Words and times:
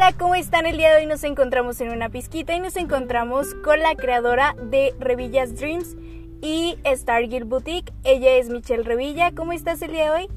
Hola, 0.00 0.14
¿cómo 0.16 0.34
están? 0.34 0.64
El 0.64 0.78
día 0.78 0.94
de 0.94 1.02
hoy 1.02 1.06
nos 1.06 1.22
encontramos 1.24 1.78
en 1.82 1.90
una 1.90 2.08
pizquita 2.08 2.54
y 2.54 2.58
nos 2.58 2.76
encontramos 2.76 3.54
con 3.62 3.80
la 3.80 3.94
creadora 3.96 4.56
de 4.58 4.94
Revillas 4.98 5.56
Dreams 5.56 5.94
y 6.40 6.78
Stargirl 6.86 7.44
Boutique. 7.44 7.92
Ella 8.02 8.30
es 8.36 8.48
Michelle 8.48 8.82
Revilla. 8.82 9.30
¿Cómo 9.32 9.52
estás 9.52 9.82
el 9.82 9.92
día 9.92 10.04
de 10.04 10.10
hoy? 10.10 10.28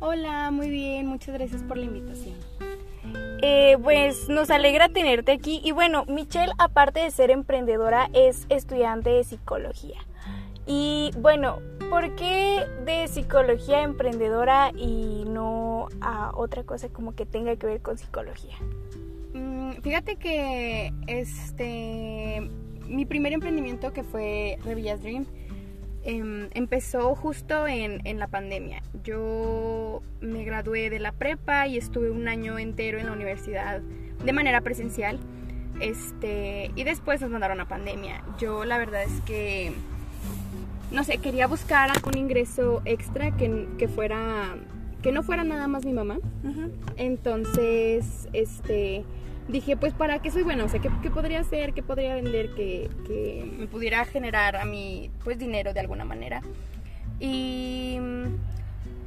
Hola, 0.00 0.50
muy 0.50 0.70
bien. 0.70 1.08
Muchas 1.08 1.34
gracias 1.34 1.62
por 1.62 1.76
la 1.76 1.84
invitación. 1.84 2.36
Eh, 3.42 3.76
pues 3.82 4.30
nos 4.30 4.48
alegra 4.48 4.88
tenerte 4.88 5.32
aquí. 5.32 5.60
Y 5.62 5.72
bueno, 5.72 6.06
Michelle, 6.08 6.54
aparte 6.56 7.00
de 7.00 7.10
ser 7.10 7.30
emprendedora, 7.30 8.08
es 8.14 8.46
estudiante 8.48 9.10
de 9.10 9.24
psicología. 9.24 10.00
Y 10.66 11.10
bueno, 11.18 11.58
¿por 11.90 12.14
qué 12.14 12.64
de 12.86 13.06
psicología 13.08 13.82
emprendedora 13.82 14.70
y 14.74 15.24
no 15.26 15.71
a 16.00 16.32
otra 16.34 16.64
cosa 16.64 16.88
como 16.88 17.14
que 17.14 17.26
tenga 17.26 17.56
que 17.56 17.66
ver 17.66 17.80
con 17.80 17.98
psicología? 17.98 18.56
Mm, 19.34 19.72
fíjate 19.82 20.16
que 20.16 20.92
este 21.06 22.50
mi 22.86 23.06
primer 23.06 23.32
emprendimiento 23.32 23.92
que 23.92 24.02
fue 24.02 24.58
Revillas 24.64 25.02
Dream 25.02 25.24
em, 26.02 26.48
empezó 26.52 27.14
justo 27.14 27.66
en, 27.66 28.06
en, 28.06 28.18
la 28.18 28.26
pandemia. 28.26 28.82
Yo 29.04 30.02
me 30.20 30.44
gradué 30.44 30.90
de 30.90 30.98
la 30.98 31.12
prepa 31.12 31.66
y 31.66 31.78
estuve 31.78 32.10
un 32.10 32.28
año 32.28 32.58
entero 32.58 32.98
en 32.98 33.06
la 33.06 33.12
universidad 33.12 33.80
de 33.80 34.32
manera 34.32 34.60
presencial. 34.60 35.18
Este, 35.80 36.70
y 36.76 36.84
después 36.84 37.20
nos 37.20 37.30
mandaron 37.30 37.60
a 37.60 37.66
pandemia. 37.66 38.22
Yo 38.38 38.64
la 38.64 38.78
verdad 38.78 39.02
es 39.02 39.20
que 39.22 39.72
no 40.92 41.04
sé, 41.04 41.18
quería 41.18 41.46
buscar 41.46 41.90
algún 41.90 42.16
ingreso 42.16 42.82
extra 42.84 43.34
que, 43.36 43.66
que 43.78 43.88
fuera, 43.88 44.54
que 45.02 45.12
no 45.12 45.22
fuera 45.22 45.44
nada 45.44 45.66
más 45.68 45.84
mi 45.84 45.92
mamá. 45.92 46.18
Entonces, 46.96 48.28
este, 48.32 49.04
dije, 49.48 49.76
pues, 49.76 49.92
¿para 49.92 50.20
qué 50.20 50.30
soy 50.30 50.42
buena? 50.42 50.64
O 50.64 50.68
sea, 50.68 50.80
¿qué, 50.80 50.90
qué 51.02 51.10
podría 51.10 51.40
hacer? 51.40 51.74
¿Qué 51.74 51.82
podría 51.82 52.14
vender 52.14 52.54
que, 52.54 52.88
que, 53.06 53.50
me 53.58 53.66
pudiera 53.66 54.04
generar 54.04 54.56
a 54.56 54.64
mí, 54.64 55.10
pues, 55.24 55.38
dinero 55.38 55.74
de 55.74 55.80
alguna 55.80 56.04
manera? 56.04 56.42
Y, 57.18 57.98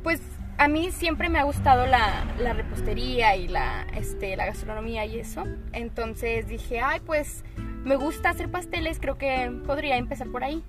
pues, 0.04 0.22
a 0.58 0.68
mí 0.68 0.92
siempre 0.92 1.30
me 1.30 1.40
ha 1.40 1.44
gustado 1.44 1.86
la, 1.86 2.26
la 2.40 2.54
repostería 2.54 3.36
y 3.36 3.48
la, 3.48 3.88
este, 3.96 4.36
la 4.36 4.46
gastronomía 4.46 5.06
y 5.06 5.20
eso. 5.20 5.44
Entonces 5.74 6.48
dije, 6.48 6.80
ay, 6.80 7.02
pues, 7.06 7.44
me 7.84 7.96
gusta 7.96 8.30
hacer 8.30 8.50
pasteles, 8.50 9.00
creo 9.00 9.18
que 9.18 9.52
podría 9.66 9.98
empezar 9.98 10.28
por 10.28 10.44
ahí. 10.44 10.64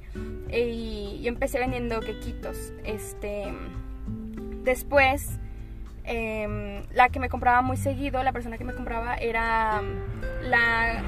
Y 0.52 1.20
yo 1.22 1.28
empecé 1.28 1.58
vendiendo 1.58 2.00
quequitos. 2.00 2.72
Este, 2.84 3.52
después, 4.66 5.38
em, 6.04 6.82
la 6.92 7.08
que 7.08 7.18
me 7.18 7.30
compraba 7.30 7.62
muy 7.62 7.78
seguido, 7.78 8.22
la 8.22 8.32
persona 8.32 8.58
que 8.58 8.64
me 8.64 8.74
compraba 8.74 9.14
era 9.14 9.80
la, 10.42 11.02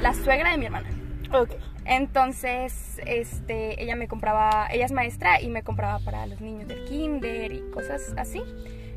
la 0.00 0.14
suegra 0.14 0.52
de 0.52 0.56
mi 0.56 0.64
hermana. 0.64 0.88
Ok. 1.32 1.50
Entonces, 1.84 3.00
este, 3.04 3.82
ella 3.82 3.96
me 3.96 4.08
compraba, 4.08 4.68
ella 4.70 4.86
es 4.86 4.92
maestra 4.92 5.40
y 5.40 5.48
me 5.48 5.62
compraba 5.62 5.98
para 5.98 6.26
los 6.26 6.40
niños 6.40 6.68
del 6.68 6.84
kinder 6.84 7.52
y 7.52 7.60
cosas 7.72 8.14
así. 8.16 8.42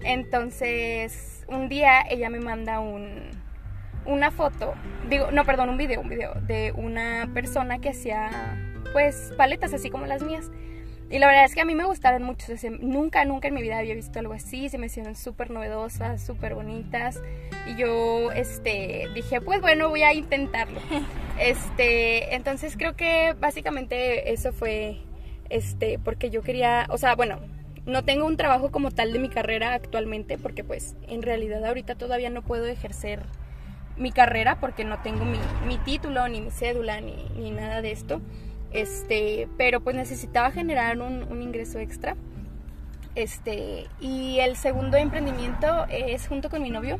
Entonces, 0.03 1.43
un 1.47 1.69
día 1.69 2.01
ella 2.09 2.29
me 2.29 2.39
manda 2.39 2.79
un, 2.79 3.31
una 4.05 4.31
foto, 4.31 4.73
digo, 5.09 5.31
no, 5.31 5.45
perdón, 5.45 5.69
un 5.69 5.77
video, 5.77 6.01
un 6.01 6.09
video 6.09 6.33
de 6.41 6.71
una 6.75 7.29
persona 7.33 7.79
que 7.79 7.89
hacía 7.89 8.29
pues 8.91 9.33
paletas 9.37 9.73
así 9.73 9.89
como 9.89 10.05
las 10.05 10.21
mías. 10.21 10.51
Y 11.13 11.19
la 11.19 11.27
verdad 11.27 11.45
es 11.45 11.53
que 11.53 11.61
a 11.61 11.65
mí 11.65 11.75
me 11.75 11.85
gustaron 11.85 12.23
mucho. 12.23 12.47
nunca, 12.79 13.23
nunca 13.23 13.47
en 13.47 13.53
mi 13.53 13.61
vida 13.61 13.77
había 13.77 13.93
visto 13.93 14.17
algo 14.17 14.33
así. 14.33 14.67
Se 14.69 14.79
me 14.79 14.87
hicieron 14.87 15.15
súper 15.15 15.51
novedosas, 15.51 16.25
súper 16.25 16.55
bonitas. 16.55 17.21
Y 17.67 17.75
yo 17.75 18.31
este, 18.31 19.07
dije, 19.13 19.39
pues 19.39 19.61
bueno, 19.61 19.89
voy 19.89 20.01
a 20.01 20.11
intentarlo. 20.13 20.79
Este, 21.39 22.35
entonces 22.35 22.77
creo 22.77 22.95
que 22.95 23.35
básicamente 23.39 24.31
eso 24.33 24.53
fue 24.53 24.99
este, 25.49 25.97
porque 25.97 26.29
yo 26.29 26.43
quería, 26.43 26.85
o 26.89 26.97
sea, 26.99 27.15
bueno, 27.15 27.39
no 27.87 28.03
tengo 28.03 28.27
un 28.27 28.37
trabajo 28.37 28.71
como 28.71 28.91
tal 28.91 29.13
de 29.13 29.17
mi 29.17 29.29
carrera 29.29 29.73
actualmente, 29.73 30.37
porque 30.37 30.63
pues 30.63 30.95
en 31.07 31.23
realidad 31.23 31.65
ahorita 31.65 31.95
todavía 31.95 32.29
no 32.29 32.43
puedo 32.43 32.67
ejercer 32.67 33.23
mi 33.97 34.11
carrera 34.11 34.59
porque 34.59 34.83
no 34.83 35.01
tengo 35.01 35.25
mi, 35.25 35.39
mi 35.67 35.79
título, 35.79 36.27
ni 36.27 36.39
mi 36.39 36.51
cédula, 36.51 37.01
ni, 37.01 37.27
ni 37.35 37.49
nada 37.49 37.81
de 37.81 37.91
esto. 37.91 38.21
Este, 38.73 39.47
pero 39.57 39.81
pues 39.81 39.95
necesitaba 39.95 40.51
generar 40.51 40.99
un, 40.99 41.41
ingreso 41.41 41.79
extra. 41.79 42.15
Este, 43.15 43.87
y 44.01 44.39
el 44.39 44.55
segundo 44.55 44.97
emprendimiento 44.97 45.85
es 45.89 46.27
junto 46.27 46.49
con 46.49 46.63
mi 46.63 46.71
novio. 46.71 46.99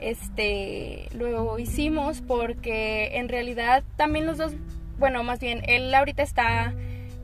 Este, 0.00 1.08
lo 1.12 1.58
hicimos 1.58 2.22
porque 2.22 3.18
en 3.18 3.28
realidad 3.28 3.82
también 3.96 4.26
los 4.26 4.38
dos, 4.38 4.54
bueno, 4.98 5.22
más 5.24 5.40
bien, 5.40 5.62
él 5.66 5.94
ahorita 5.94 6.22
está 6.22 6.72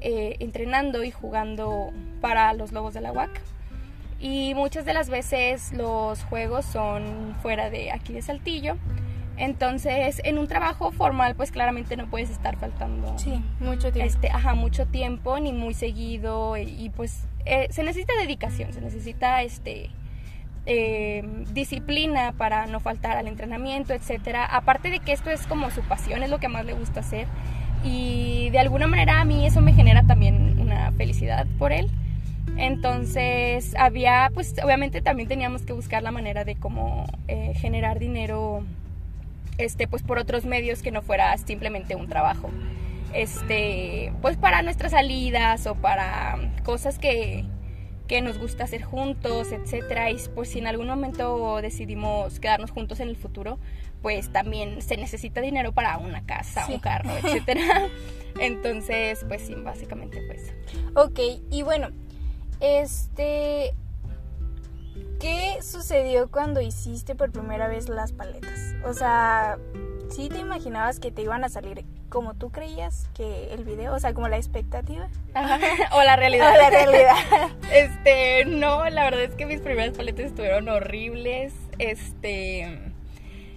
eh, 0.01 0.37
entrenando 0.41 1.03
y 1.03 1.11
jugando 1.11 1.93
para 2.21 2.53
los 2.53 2.73
Lobos 2.73 2.93
de 2.93 3.01
la 3.01 3.13
UAC. 3.13 3.31
Y 4.21 4.55
muchas 4.55 4.85
de 4.85 4.93
las 4.93 5.09
veces 5.09 5.73
los 5.73 6.23
juegos 6.25 6.65
son 6.67 7.35
fuera 7.43 7.71
de 7.71 7.91
aquí 7.93 8.13
de 8.13 8.23
Saltillo. 8.23 8.77
Entonces, 9.37 10.21
en 10.25 10.39
un 10.39 10.47
trabajo 10.47 10.93
formal, 10.93 11.35
pues 11.35 11.51
claramente 11.51 11.97
no 11.97 12.07
puedes 12.07 12.31
estar 12.31 12.57
faltando. 12.57 13.19
Sí, 13.19 13.43
mucho 13.61 13.93
tiempo. 13.93 14.13
Este, 14.13 14.31
ajá, 14.31 14.55
mucho 14.55 14.87
tiempo, 14.87 15.39
ni 15.41 15.53
muy 15.53 15.75
seguido. 15.75 16.57
Y, 16.57 16.91
pues 16.95 17.27
eh, 17.45 17.67
se 17.71 17.83
necesita 17.83 18.13
dedicación, 18.19 18.73
se 18.73 18.81
necesita 18.81 19.43
este. 19.43 19.91
Em, 20.67 21.45
disciplina 21.53 22.33
para 22.33 22.65
no 22.65 22.81
faltar 22.81 23.19
al 23.19 23.29
entrenamiento, 23.29 23.93
etcétera. 23.93 24.47
Aparte 24.47 24.89
de 24.89 24.99
que 24.99 25.13
esto 25.13 25.31
es 25.31 25.47
como 25.47 25.71
su 25.71 25.83
pasión, 25.83 26.23
es 26.23 26.31
lo 26.31 26.39
que 26.39 26.49
más 26.49 26.65
le 26.65 26.73
gusta 26.73 27.01
hacer. 27.01 27.27
Y 27.85 28.49
de 28.51 28.61
alguna 28.61 28.87
manera 28.87 29.21
a 29.21 29.27
mí 29.27 29.45
eso 29.45 29.61
me 29.61 29.75
genera 29.75 30.05
también 30.07 30.59
una 30.59 30.91
felicidad 30.93 31.47
por 31.59 31.73
él. 31.73 31.91
Entonces 32.57 33.75
había, 33.79 34.31
pues 34.33 34.55
obviamente 34.63 35.03
también 35.03 35.29
teníamos 35.29 35.63
que 35.63 35.75
buscar 35.75 36.03
la 36.03 36.13
manera 36.13 36.45
de 36.45 36.57
cómo 36.57 37.05
eh, 37.29 37.53
generar 37.57 37.99
dinero 37.99 38.65
este, 39.59 39.87
pues 39.87 40.03
por 40.03 40.19
otros 40.19 40.45
medios 40.45 40.83
que 40.83 40.91
no 40.91 41.03
fuera 41.03 41.37
simplemente 41.39 41.97
un 41.97 42.09
trabajo. 42.09 42.51
Este, 43.13 44.13
pues 44.23 44.37
para 44.37 44.63
nuestras 44.63 44.93
salidas 44.93 45.67
o 45.67 45.77
para 45.77 46.53
cosas 46.65 46.99
que, 46.99 47.45
que 48.09 48.21
nos 48.21 48.39
gusta 48.39 48.65
hacer 48.65 48.83
juntos, 48.83 49.53
etcétera, 49.53 50.11
y 50.11 50.17
pues 50.35 50.51
si 50.51 50.59
en 50.59 50.67
algún 50.67 50.89
momento 50.89 51.61
decidimos 51.63 52.41
quedarnos 52.41 52.73
juntos 52.73 52.99
en 53.01 53.09
el 53.09 53.17
futuro, 53.17 53.59
pues 54.03 54.33
también 54.33 54.83
se 54.83 54.97
necesita 54.97 55.41
dinero 55.41 55.73
para 55.73 55.97
una 55.99 56.27
casa, 56.27 56.67
un 56.69 56.81
carro, 56.81 57.11
etcétera. 57.23 57.89
Entonces, 58.39 59.25
pues 59.29 59.43
sí, 59.43 59.55
básicamente 59.55 60.21
pues. 60.27 60.53
Ok, 60.97 61.21
y 61.51 61.63
bueno, 61.63 61.91
este 62.61 63.75
¿Qué 65.25 65.63
sucedió 65.63 66.31
cuando 66.31 66.61
hiciste 66.61 67.15
por 67.15 67.33
primera 67.33 67.67
vez 67.67 67.89
las 67.89 68.13
paletas? 68.13 68.75
O 68.85 68.93
sea, 68.93 69.57
¿sí 70.11 70.29
te 70.29 70.37
imaginabas 70.37 71.01
que 71.01 71.11
te 71.11 71.23
iban 71.23 71.45
a 71.45 71.49
salir 71.49 71.87
como 72.11 72.35
tú 72.35 72.53
creías 72.53 73.09
que 73.15 73.55
el 73.55 73.65
video, 73.65 73.95
o 73.95 73.99
sea, 73.99 74.13
como 74.13 74.29
la 74.29 74.37
expectativa? 74.37 75.09
o 75.93 76.03
la 76.03 76.17
realidad. 76.17 76.53
O 76.53 76.59
la 76.61 76.69
realidad. 76.69 77.17
este, 77.73 78.45
no, 78.45 78.85
la 78.91 79.05
verdad 79.05 79.23
es 79.23 79.35
que 79.35 79.47
mis 79.47 79.63
primeras 79.63 79.97
paletas 79.97 80.27
estuvieron 80.27 80.69
horribles. 80.69 81.55
Este, 81.79 82.93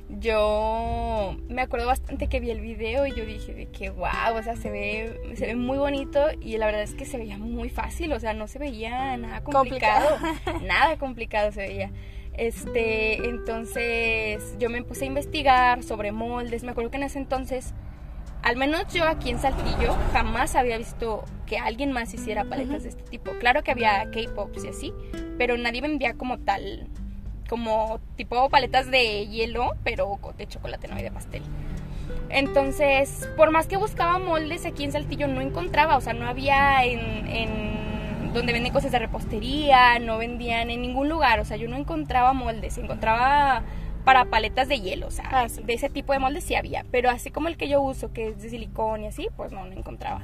yo 0.10 1.36
me 1.50 1.62
acuerdo 1.62 1.88
bastante 1.88 2.28
que 2.28 2.40
vi 2.40 2.52
el 2.52 2.62
video 2.62 3.06
y 3.06 3.14
yo 3.14 3.26
dije 3.26 3.54
de 3.54 3.66
que 3.68 3.90
wow, 3.90 4.38
o 4.38 4.44
sea, 4.44 4.56
se 4.56 4.70
ve, 4.70 5.20
se 5.36 5.48
ve 5.48 5.56
muy 5.56 5.78
bonito 5.78 6.28
y 6.42 6.58
la 6.58 6.66
verdad 6.66 6.82
es 6.84 6.94
que 6.94 7.06
se 7.06 7.18
veía 7.18 7.38
muy 7.38 7.70
fácil, 7.70 8.14
o 8.14 8.20
sea, 8.20 8.34
no 8.34 8.48
se 8.48 8.60
veía 8.60 9.18
nada 9.18 9.44
complicado, 9.44 10.18
nada 10.64 10.98
complicado 10.98 11.52
se 11.52 11.62
veía. 11.62 11.92
Este, 12.34 13.28
entonces 13.28 14.56
yo 14.60 14.70
me 14.70 14.84
puse 14.84 15.06
a 15.06 15.08
investigar 15.08 15.84
sobre 15.84 16.12
moldes, 16.12 16.64
me 16.64 16.72
acuerdo 16.72 16.92
que 16.92 16.98
en 16.98 17.04
ese 17.04 17.18
entonces, 17.18 17.74
al 18.44 18.56
menos 18.56 18.94
yo 18.94 19.06
aquí 19.08 19.32
en 19.32 19.40
Saltillo, 19.40 19.96
jamás 20.14 20.56
había 20.56 20.78
visto 20.78 21.26
que 21.48 21.58
alguien 21.58 21.92
más 21.92 22.14
hiciera 22.14 22.46
paletas 22.46 22.84
de 22.84 22.90
este 22.90 23.04
tipo. 23.04 23.32
Claro 23.40 23.64
que 23.64 23.72
había 23.72 24.10
K-Pops 24.12 24.66
y 24.66 24.68
así, 24.68 24.94
pero 25.38 25.58
nadie 25.58 25.82
vendía 25.82 26.14
como 26.14 26.38
tal 26.38 26.88
como 27.48 28.00
tipo 28.16 28.50
paletas 28.50 28.90
de 28.92 29.28
hielo, 29.28 29.74
pero 29.84 30.20
de 30.38 30.48
chocolate, 30.48 30.88
no 30.88 31.00
y 31.00 31.04
de 31.04 31.12
pastel. 31.12 31.44
Entonces, 32.30 33.30
por 33.38 33.52
más 33.52 33.68
que 33.68 33.78
buscaba 33.78 34.20
moldes 34.20 34.66
aquí 34.66 34.84
en 34.84 34.92
Saltillo, 34.92 35.28
no 35.28 35.42
encontraba, 35.42 35.98
o 35.98 36.02
sea, 36.02 36.14
no 36.14 36.28
había 36.28 36.84
en, 36.84 38.34
donde 38.34 38.54
venden 38.54 38.74
cosas 38.74 38.92
de 38.92 39.00
repostería, 39.00 39.98
no 40.00 40.18
vendían 40.18 40.70
en 40.70 40.82
ningún 40.82 41.10
lugar, 41.10 41.40
o 41.40 41.46
sea, 41.46 41.58
yo 41.58 41.68
no 41.68 41.78
encontraba 41.78 42.34
moldes, 42.34 42.78
encontraba 42.78 43.64
para 44.04 44.26
paletas 44.26 44.68
de 44.68 44.80
hielo, 44.80 45.08
o 45.08 45.12
sea, 45.12 45.26
ah, 45.32 45.48
de 45.48 45.74
ese 45.74 45.90
tipo 45.90 46.14
de 46.14 46.20
moldes 46.20 46.44
sí 46.44 46.56
había, 46.56 46.86
pero 46.92 47.10
así 47.10 47.32
como 47.32 47.48
el 47.48 47.58
que 47.58 47.68
yo 47.68 47.82
uso, 47.82 48.14
que 48.14 48.30
es 48.30 48.42
de 48.42 48.50
silicón 48.50 49.04
y 49.04 49.08
así, 49.08 49.28
pues 49.36 49.52
no, 49.52 49.66
no 49.66 49.74
encontraba. 49.74 50.24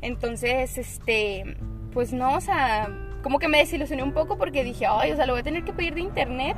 Entonces, 0.00 0.78
este, 0.78 1.56
pues 1.92 2.12
no, 2.12 2.34
o 2.34 2.40
sea, 2.40 2.88
como 3.22 3.38
que 3.38 3.48
me 3.48 3.58
desilusioné 3.58 4.02
un 4.02 4.12
poco 4.12 4.36
porque 4.36 4.64
dije, 4.64 4.86
ay, 4.86 5.12
o 5.12 5.16
sea, 5.16 5.26
lo 5.26 5.32
voy 5.32 5.40
a 5.40 5.44
tener 5.44 5.64
que 5.64 5.72
pedir 5.72 5.94
de 5.94 6.00
internet 6.00 6.56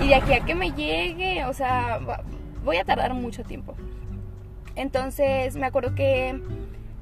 y 0.00 0.08
de 0.08 0.14
aquí 0.14 0.32
a 0.32 0.44
que 0.44 0.54
me 0.54 0.72
llegue, 0.72 1.44
o 1.44 1.52
sea, 1.52 2.00
voy 2.64 2.76
a 2.76 2.84
tardar 2.84 3.12
mucho 3.14 3.42
tiempo. 3.44 3.74
Entonces 4.74 5.56
me 5.56 5.66
acuerdo 5.66 5.94
que 5.94 6.40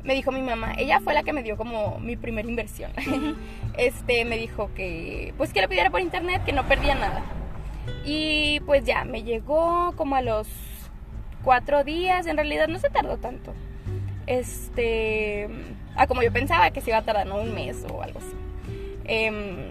me 0.04 0.14
dijo 0.14 0.30
mi 0.32 0.42
mamá, 0.42 0.74
ella 0.76 1.00
fue 1.00 1.14
la 1.14 1.22
que 1.22 1.32
me 1.32 1.42
dio 1.42 1.56
como 1.56 1.98
mi 1.98 2.16
primera 2.16 2.48
inversión. 2.48 2.90
este 3.76 4.24
me 4.24 4.36
dijo 4.36 4.70
que 4.74 5.34
pues 5.36 5.52
que 5.52 5.62
lo 5.62 5.68
pidiera 5.68 5.90
por 5.90 6.00
internet, 6.00 6.42
que 6.44 6.52
no 6.52 6.64
perdía 6.64 6.94
nada. 6.94 7.22
Y 8.04 8.60
pues 8.60 8.84
ya, 8.84 9.04
me 9.04 9.22
llegó 9.22 9.92
como 9.96 10.16
a 10.16 10.22
los 10.22 10.48
cuatro 11.42 11.84
días, 11.84 12.26
en 12.26 12.36
realidad 12.36 12.68
no 12.68 12.78
se 12.78 12.90
tardó 12.90 13.18
tanto. 13.18 13.52
Este, 14.26 15.48
a 15.96 16.06
como 16.06 16.22
yo 16.22 16.32
pensaba 16.32 16.70
que 16.70 16.80
se 16.80 16.90
iba 16.90 16.98
a 16.98 17.02
tardar 17.02 17.26
¿no? 17.26 17.36
un 17.36 17.54
mes 17.54 17.84
o 17.90 18.02
algo 18.02 18.18
así. 18.18 18.43
Em, 19.04 19.70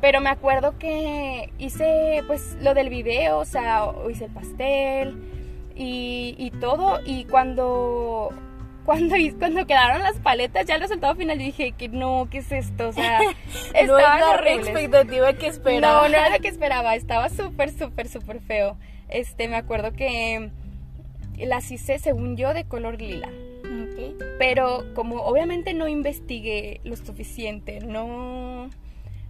pero 0.00 0.20
me 0.20 0.30
acuerdo 0.30 0.78
que 0.78 1.52
hice 1.58 2.22
pues 2.26 2.56
lo 2.60 2.74
del 2.74 2.88
video, 2.88 3.38
o 3.38 3.44
sea, 3.44 3.86
hice 4.10 4.24
el 4.24 4.32
pastel 4.32 5.16
y, 5.76 6.34
y 6.38 6.50
todo. 6.50 6.98
Y 7.06 7.24
cuando, 7.24 8.30
cuando, 8.84 9.14
cuando 9.38 9.66
quedaron 9.66 10.02
las 10.02 10.18
paletas, 10.18 10.66
ya 10.66 10.74
el 10.74 10.80
resultado 10.80 11.14
final, 11.14 11.38
yo 11.38 11.44
dije 11.44 11.72
que 11.72 11.88
no, 11.88 12.28
¿qué 12.30 12.38
es 12.38 12.50
esto? 12.50 12.88
O 12.88 12.92
sea, 12.92 13.20
no 13.86 13.98
es 13.98 14.04
la 14.04 14.52
expectativa 14.54 15.32
que 15.34 15.46
esperaba. 15.46 16.02
No, 16.02 16.08
no 16.08 16.16
era 16.16 16.30
lo 16.30 16.40
que 16.40 16.48
esperaba, 16.48 16.94
estaba 16.94 17.28
súper, 17.28 17.70
súper, 17.70 18.08
súper 18.08 18.40
feo. 18.40 18.76
Este, 19.08 19.46
me 19.46 19.56
acuerdo 19.56 19.92
que 19.92 20.50
las 21.38 21.70
hice, 21.70 21.98
según 21.98 22.36
yo, 22.36 22.54
de 22.54 22.64
color 22.64 23.00
lila. 23.00 23.28
Pero 24.38 24.84
como 24.94 25.22
obviamente 25.22 25.74
no 25.74 25.88
investigué 25.88 26.80
lo 26.84 26.96
suficiente, 26.96 27.80
no, 27.80 28.70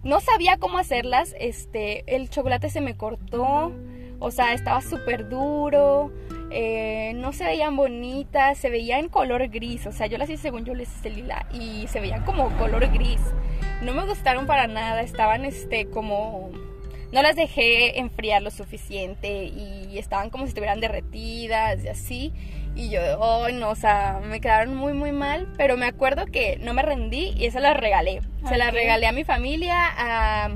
no 0.03 0.19
sabía 0.19 0.57
cómo 0.57 0.77
hacerlas, 0.77 1.35
este, 1.39 2.03
el 2.15 2.29
chocolate 2.29 2.69
se 2.69 2.81
me 2.81 2.95
cortó, 2.95 3.71
o 4.19 4.31
sea, 4.31 4.53
estaba 4.53 4.81
súper 4.81 5.29
duro, 5.29 6.11
eh, 6.51 7.13
no 7.15 7.33
se 7.33 7.45
veían 7.45 7.75
bonitas, 7.75 8.57
se 8.57 8.69
veía 8.69 8.99
en 8.99 9.09
color 9.09 9.47
gris, 9.49 9.87
o 9.87 9.91
sea, 9.91 10.07
yo 10.07 10.17
las 10.17 10.29
hice 10.29 10.43
según 10.43 10.65
yo 10.65 10.75
les 10.75 10.89
hice 10.89 11.09
lila 11.09 11.47
y 11.51 11.87
se 11.87 11.99
veían 11.99 12.23
como 12.23 12.49
color 12.57 12.87
gris. 12.91 13.19
No 13.81 13.93
me 13.93 14.05
gustaron 14.05 14.45
para 14.45 14.67
nada, 14.67 15.01
estaban 15.01 15.45
este 15.45 15.87
como 15.87 16.51
no 17.11 17.21
las 17.21 17.35
dejé 17.35 17.99
enfriar 17.99 18.41
lo 18.41 18.49
suficiente 18.49 19.45
y 19.45 19.97
estaban 19.97 20.29
como 20.29 20.45
si 20.45 20.49
estuvieran 20.49 20.79
derretidas 20.79 21.83
y 21.83 21.87
así. 21.87 22.33
Y 22.75 22.89
yo, 22.89 23.01
oh, 23.19 23.49
no, 23.49 23.69
o 23.69 23.75
sea, 23.75 24.19
me 24.23 24.41
quedaron 24.41 24.75
muy, 24.75 24.93
muy 24.93 25.11
mal. 25.11 25.47
Pero 25.57 25.77
me 25.77 25.85
acuerdo 25.85 26.25
que 26.25 26.57
no 26.61 26.73
me 26.73 26.81
rendí 26.81 27.33
y 27.35 27.45
eso 27.45 27.59
las 27.59 27.77
regalé. 27.77 28.21
Se 28.47 28.57
las 28.57 28.73
regalé 28.73 29.07
a 29.07 29.11
mi 29.11 29.23
familia, 29.23 29.75
a, 29.97 30.49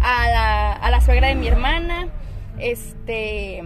a, 0.00 0.90
la, 0.90 1.00
suegra 1.00 1.28
de 1.28 1.34
mi 1.34 1.48
hermana. 1.48 2.08
Este. 2.58 3.62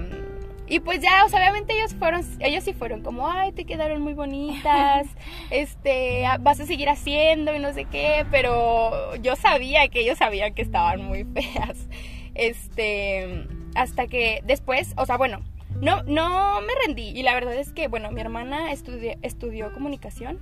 Y 0.67 0.79
pues 0.79 1.01
ya, 1.01 1.25
o 1.25 1.29
sea, 1.29 1.41
obviamente 1.41 1.75
ellos 1.77 1.95
fueron, 1.97 2.25
ellos 2.39 2.63
sí 2.63 2.73
fueron 2.73 3.03
como, 3.03 3.29
ay, 3.29 3.51
te 3.51 3.65
quedaron 3.65 4.03
muy 4.03 4.15
bonitas, 4.15 5.09
este, 5.51 6.23
vas 6.39 6.61
a 6.61 6.67
seguir 6.67 6.89
haciendo 6.89 7.53
y 7.53 7.59
no 7.59 7.73
sé 7.73 7.87
qué, 7.87 8.25
pero 8.31 9.17
yo 9.17 9.35
sabía 9.35 9.89
que 9.89 10.03
ellos 10.03 10.19
sabían 10.19 10.55
que 10.55 10.63
estaban 10.63 11.03
muy 11.05 11.25
feas. 11.35 11.89
Este, 12.35 13.47
hasta 13.75 14.07
que 14.07 14.43
después, 14.45 14.95
o 14.97 15.07
sea, 15.07 15.17
bueno, 15.17 15.41
no, 15.81 16.03
no 16.03 16.61
me 16.61 16.73
rendí. 16.87 17.09
Y 17.09 17.23
la 17.23 17.35
verdad 17.35 17.55
es 17.55 17.73
que, 17.73 17.89
bueno, 17.89 18.11
mi 18.11 18.21
hermana 18.21 18.73
estudió 18.73 19.73
comunicación, 19.73 20.41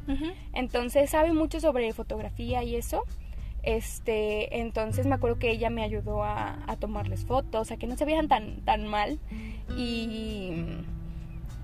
entonces 0.52 1.10
sabe 1.10 1.32
mucho 1.32 1.60
sobre 1.60 1.92
fotografía 1.92 2.62
y 2.62 2.76
eso. 2.76 3.04
Este, 3.62 4.60
entonces 4.60 5.06
me 5.06 5.16
acuerdo 5.16 5.38
que 5.38 5.50
ella 5.50 5.68
me 5.68 5.82
ayudó 5.82 6.22
a, 6.22 6.58
a 6.66 6.76
tomarles 6.76 7.24
fotos, 7.24 7.70
a 7.70 7.76
que 7.76 7.86
no 7.86 7.96
se 7.96 8.04
vean 8.04 8.28
tan, 8.28 8.62
tan 8.64 8.86
mal. 8.86 9.18
Y 9.76 10.64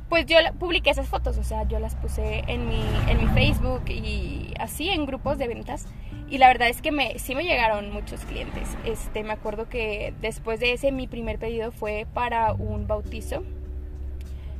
pues 0.08 0.26
yo 0.26 0.36
publiqué 0.58 0.90
esas 0.90 1.08
fotos, 1.08 1.38
o 1.38 1.44
sea, 1.44 1.66
yo 1.66 1.78
las 1.78 1.96
puse 1.96 2.44
en 2.46 2.68
mi, 2.68 2.84
en 3.08 3.18
mi 3.18 3.26
Facebook 3.28 3.82
y 3.88 4.52
así 4.60 4.88
en 4.90 5.06
grupos 5.06 5.38
de 5.38 5.48
ventas. 5.48 5.86
Y 6.28 6.38
la 6.38 6.48
verdad 6.48 6.68
es 6.68 6.82
que 6.82 6.92
me, 6.92 7.18
sí 7.18 7.34
me 7.34 7.44
llegaron 7.44 7.92
muchos 7.92 8.20
clientes. 8.24 8.76
Este, 8.84 9.22
me 9.22 9.32
acuerdo 9.32 9.68
que 9.68 10.14
después 10.20 10.60
de 10.60 10.72
ese 10.72 10.92
mi 10.92 11.06
primer 11.06 11.38
pedido 11.38 11.72
fue 11.72 12.06
para 12.12 12.52
un 12.52 12.86
bautizo. 12.86 13.42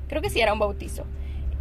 Creo 0.09 0.23
que 0.23 0.31
sí 0.31 0.41
era 0.41 0.53
un 0.53 0.59
bautizo. 0.59 1.05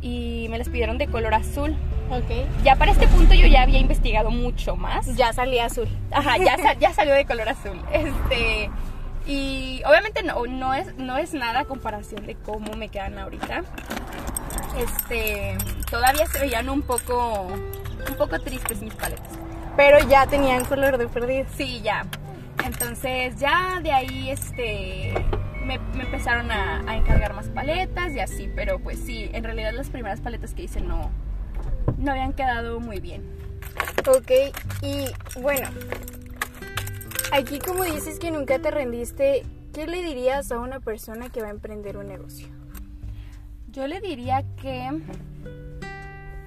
Y 0.02 0.48
me 0.50 0.58
las 0.58 0.70
pidieron 0.70 0.98
de 0.98 1.08
color 1.08 1.34
azul. 1.34 1.76
Ok. 2.10 2.64
Ya 2.64 2.76
para 2.76 2.92
este 2.92 3.08
punto 3.08 3.34
yo 3.34 3.48
ya 3.48 3.62
había 3.62 3.80
investigado 3.80 4.32
mucho 4.32 4.76
más. 4.76 5.16
Ya 5.16 5.32
salía 5.32 5.66
azul. 5.66 5.88
Ajá, 6.12 6.38
ya, 6.38 6.74
ya 6.80 6.94
salió 6.94 7.14
de 7.14 7.26
color 7.26 7.48
azul. 7.50 7.80
Este, 7.92 8.70
y 9.26 9.82
obviamente 9.86 10.22
no, 10.24 10.46
no, 10.46 10.74
es, 10.74 10.94
no 10.98 11.18
es 11.18 11.34
nada 11.34 11.62
a 11.62 11.66
comparación 11.66 12.26
de 12.26 12.36
cómo 12.36 12.74
me 12.74 12.90
quedan 12.90 13.18
ahorita. 13.18 13.64
Este, 14.78 15.58
todavía 15.90 16.26
se 16.28 16.40
veían 16.40 16.70
un 16.70 16.82
poco, 16.82 17.48
un 18.10 18.16
poco 18.18 18.40
tristes 18.40 18.82
mis 18.82 18.94
paletas. 18.94 19.28
Pero 19.78 20.00
ya 20.10 20.28
tenían 20.28 20.66
color 20.66 20.98
de 20.98 21.08
perdido. 21.08 21.46
Sí, 21.56 21.82
ya. 21.82 22.06
Entonces 22.66 23.38
ya 23.38 23.80
de 23.82 23.92
ahí 23.92 24.30
este 24.30 25.14
me, 25.66 25.76
empezaron 25.76 26.52
a, 26.52 26.84
a, 26.88 26.98
encargar 26.98 27.34
más 27.34 27.48
paletas 27.48 28.14
y 28.14 28.20
así, 28.20 28.52
pero 28.56 28.80
pues 28.80 29.00
sí, 29.00 29.30
en 29.34 29.44
realidad 29.44 29.74
las 29.74 29.90
primeras 29.90 30.22
paletas 30.22 30.54
que 30.54 30.64
hice 30.64 30.82
no, 30.82 31.12
no 31.98 32.12
habían 32.12 32.34
quedado 32.34 32.80
muy 32.80 33.00
bien. 33.00 33.24
Ok, 34.08 34.32
y 34.82 35.06
bueno, 35.42 35.68
aquí 37.32 37.60
como 37.60 37.84
dices 37.84 38.20
que 38.20 38.32
nunca 38.32 38.60
te 38.60 38.72
rendiste, 38.72 39.44
¿qué 39.74 39.88
le 39.88 40.04
dirías 40.04 40.52
a 40.52 40.60
una 40.60 40.80
persona 40.80 41.30
que 41.30 41.42
va 41.42 41.48
a 41.48 41.52
emprender 41.52 41.98
un 41.98 42.08
negocio? 42.08 42.48
Yo 43.72 43.88
le 43.88 44.02
diría 44.02 44.44
que 44.62 45.02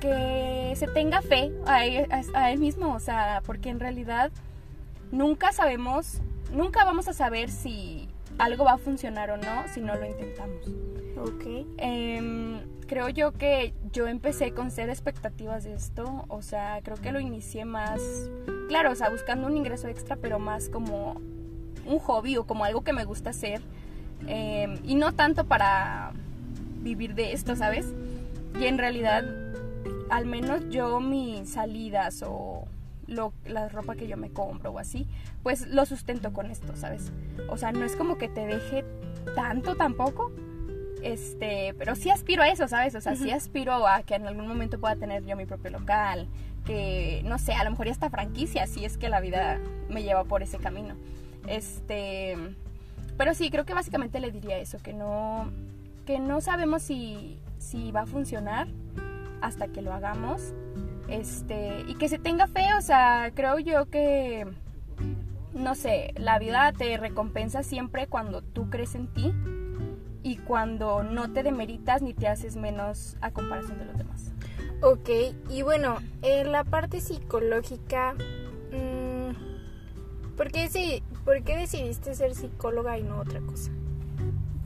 que 0.00 0.74
se 0.76 0.86
tenga 0.88 1.22
fe 1.22 1.52
a 1.66 1.84
él, 1.86 2.58
mismo, 2.58 2.94
o 2.94 3.00
sea, 3.00 3.42
porque 3.44 3.70
en 3.70 3.80
realidad 3.80 4.30
nunca 5.10 5.52
sabemos, 5.52 6.20
nunca 6.52 6.84
vamos 6.84 7.08
a 7.08 7.12
saber 7.12 7.50
si 7.50 8.08
algo 8.38 8.64
va 8.64 8.72
a 8.72 8.78
funcionar 8.78 9.30
o 9.30 9.36
no 9.36 9.64
si 9.72 9.80
no 9.80 9.94
lo 9.94 10.06
intentamos. 10.06 10.66
Ok. 11.16 11.66
Em, 11.78 12.60
creo 12.86 13.08
yo 13.08 13.32
que 13.32 13.72
yo 13.92 14.06
empecé 14.06 14.52
con 14.52 14.70
ser 14.70 14.90
expectativas 14.90 15.64
de 15.64 15.74
esto, 15.74 16.24
o 16.28 16.42
sea, 16.42 16.80
creo 16.82 16.96
que 16.96 17.12
lo 17.12 17.20
inicié 17.20 17.64
más, 17.64 18.00
claro, 18.68 18.92
o 18.92 18.94
sea, 18.94 19.08
buscando 19.08 19.46
un 19.46 19.56
ingreso 19.56 19.88
extra, 19.88 20.16
pero 20.16 20.38
más 20.38 20.68
como 20.68 21.20
un 21.86 21.98
hobby 21.98 22.36
o 22.36 22.46
como 22.46 22.64
algo 22.64 22.82
que 22.82 22.92
me 22.92 23.04
gusta 23.04 23.30
hacer, 23.30 23.62
em, 24.26 24.78
y 24.84 24.94
no 24.94 25.12
tanto 25.12 25.46
para 25.46 26.12
vivir 26.82 27.14
de 27.14 27.32
esto, 27.32 27.56
¿sabes? 27.56 27.92
Y 28.60 28.66
en 28.66 28.78
realidad 28.78 29.24
al 30.10 30.26
menos 30.26 30.68
yo 30.70 31.00
mis 31.00 31.50
salidas 31.50 32.22
o 32.26 32.66
lo, 33.06 33.32
la 33.46 33.68
ropa 33.68 33.94
que 33.94 34.08
yo 34.08 34.16
me 34.16 34.30
compro 34.30 34.70
o 34.70 34.78
así, 34.78 35.06
pues 35.42 35.66
lo 35.68 35.86
sustento 35.86 36.32
con 36.32 36.50
esto, 36.50 36.74
¿sabes? 36.76 37.12
O 37.48 37.56
sea, 37.56 37.72
no 37.72 37.84
es 37.84 37.96
como 37.96 38.18
que 38.18 38.28
te 38.28 38.46
deje 38.46 38.84
tanto 39.34 39.76
tampoco, 39.76 40.32
este, 41.02 41.74
pero 41.78 41.94
sí 41.94 42.10
aspiro 42.10 42.42
a 42.42 42.48
eso, 42.48 42.68
¿sabes? 42.68 42.94
O 42.94 43.00
sea, 43.00 43.16
sí 43.16 43.30
aspiro 43.30 43.86
a 43.86 44.02
que 44.02 44.14
en 44.14 44.26
algún 44.26 44.48
momento 44.48 44.80
pueda 44.80 44.96
tener 44.96 45.24
yo 45.24 45.36
mi 45.36 45.46
propio 45.46 45.70
local, 45.70 46.28
que, 46.64 47.22
no 47.24 47.38
sé, 47.38 47.52
a 47.52 47.64
lo 47.64 47.70
mejor 47.70 47.86
ya 47.86 47.92
está 47.92 48.10
franquicia, 48.10 48.66
si 48.66 48.84
es 48.84 48.98
que 48.98 49.08
la 49.08 49.20
vida 49.20 49.60
me 49.88 50.02
lleva 50.02 50.24
por 50.24 50.42
ese 50.42 50.58
camino. 50.58 50.96
Este, 51.46 52.36
pero 53.16 53.34
sí, 53.34 53.50
creo 53.50 53.64
que 53.64 53.74
básicamente 53.74 54.20
le 54.20 54.30
diría 54.30 54.58
eso, 54.58 54.78
que 54.78 54.92
no, 54.92 55.50
que 56.06 56.18
no 56.18 56.40
sabemos 56.40 56.82
si, 56.82 57.38
si 57.58 57.92
va 57.92 58.00
a 58.02 58.06
funcionar, 58.06 58.68
hasta 59.40 59.68
que 59.68 59.82
lo 59.82 59.92
hagamos. 59.92 60.54
Este, 61.08 61.84
y 61.86 61.94
que 61.94 62.08
se 62.08 62.18
tenga 62.18 62.46
fe, 62.46 62.74
o 62.76 62.80
sea, 62.80 63.30
creo 63.34 63.58
yo 63.58 63.88
que 63.88 64.46
no 65.56 65.74
sé, 65.74 66.12
la 66.16 66.38
vida 66.38 66.72
te 66.72 66.96
recompensa 66.96 67.62
siempre 67.62 68.06
cuando 68.06 68.42
tú 68.42 68.68
crees 68.68 68.94
en 68.94 69.08
ti 69.08 69.32
y 70.22 70.36
cuando 70.36 71.02
no 71.02 71.32
te 71.32 71.42
demeritas 71.42 72.02
ni 72.02 72.14
te 72.14 72.28
haces 72.28 72.56
menos 72.56 73.16
a 73.20 73.30
comparación 73.30 73.78
de 73.78 73.86
los 73.86 73.96
demás. 73.96 74.32
Ok, 74.82 75.08
y 75.50 75.62
bueno, 75.62 75.96
en 76.22 76.52
la 76.52 76.64
parte 76.64 77.00
psicológica, 77.00 78.14
mm, 78.72 80.36
¿por, 80.36 80.52
qué, 80.52 80.68
si, 80.68 81.02
¿por 81.24 81.42
qué 81.42 81.56
decidiste 81.56 82.14
ser 82.14 82.34
psicóloga 82.34 82.98
y 82.98 83.02
no 83.02 83.18
otra 83.18 83.40
cosa? 83.40 83.70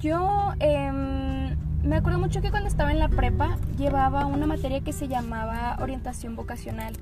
Yo, 0.01 0.55
eh, 0.59 1.40
me 1.83 1.97
acuerdo 1.97 2.19
mucho 2.19 2.41
que 2.41 2.51
cuando 2.51 2.69
estaba 2.69 2.93
en 2.93 2.99
la 2.99 3.09
prepa 3.09 3.57
llevaba 3.79 4.27
una 4.27 4.47
materia 4.47 4.81
que 4.81 4.93
se 4.93 5.09
llamaba 5.09 5.79
orientación 5.81 6.37
vocacional. 6.37 6.95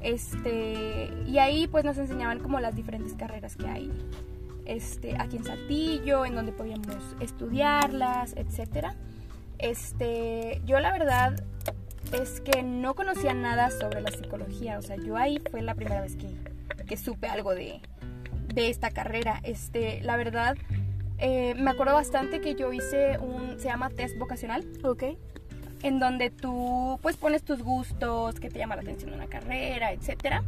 Este, 0.00 1.10
y 1.26 1.38
ahí 1.38 1.66
pues 1.66 1.84
nos 1.84 1.98
enseñaban 1.98 2.38
como 2.38 2.58
las 2.60 2.74
diferentes 2.74 3.12
carreras 3.14 3.56
que 3.56 3.66
hay 3.66 3.90
este, 4.66 5.16
aquí 5.18 5.36
en 5.36 5.44
Saltillo, 5.44 6.24
en 6.24 6.34
donde 6.34 6.52
podíamos 6.52 7.16
estudiarlas, 7.20 8.34
etc. 8.36 8.88
Este, 9.58 10.62
yo 10.64 10.80
la 10.80 10.92
verdad 10.92 11.34
es 12.12 12.40
que 12.40 12.62
no 12.62 12.94
conocía 12.94 13.34
nada 13.34 13.70
sobre 13.70 14.00
la 14.00 14.10
psicología, 14.10 14.78
o 14.78 14.82
sea, 14.82 14.96
yo 14.96 15.16
ahí 15.16 15.40
fue 15.50 15.60
la 15.62 15.74
primera 15.74 16.00
vez 16.00 16.16
que, 16.16 16.28
que 16.86 16.96
supe 16.96 17.28
algo 17.28 17.54
de, 17.54 17.80
de 18.54 18.70
esta 18.70 18.90
carrera. 18.90 19.40
Este, 19.42 20.00
la 20.02 20.16
verdad, 20.16 20.56
eh, 21.20 21.54
me 21.56 21.70
acuerdo 21.70 21.94
bastante 21.94 22.40
que 22.40 22.54
yo 22.54 22.72
hice 22.72 23.18
un, 23.18 23.58
se 23.58 23.68
llama 23.68 23.90
test 23.90 24.18
vocacional. 24.18 24.66
Ok. 24.82 25.04
En 25.82 25.98
donde 25.98 26.30
tú 26.30 26.98
pues 27.02 27.16
pones 27.16 27.42
tus 27.42 27.62
gustos, 27.62 28.38
que 28.40 28.50
te 28.50 28.58
llama 28.58 28.76
la 28.76 28.82
atención 28.82 29.12
una 29.12 29.26
carrera, 29.26 29.92
etcétera. 29.92 30.42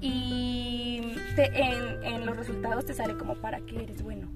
Y 0.00 1.14
en, 1.36 2.04
en 2.04 2.26
los 2.26 2.36
resultados 2.36 2.86
te 2.86 2.94
sale 2.94 3.16
como 3.16 3.34
para 3.36 3.60
qué 3.60 3.82
eres 3.82 4.02
bueno. 4.02 4.28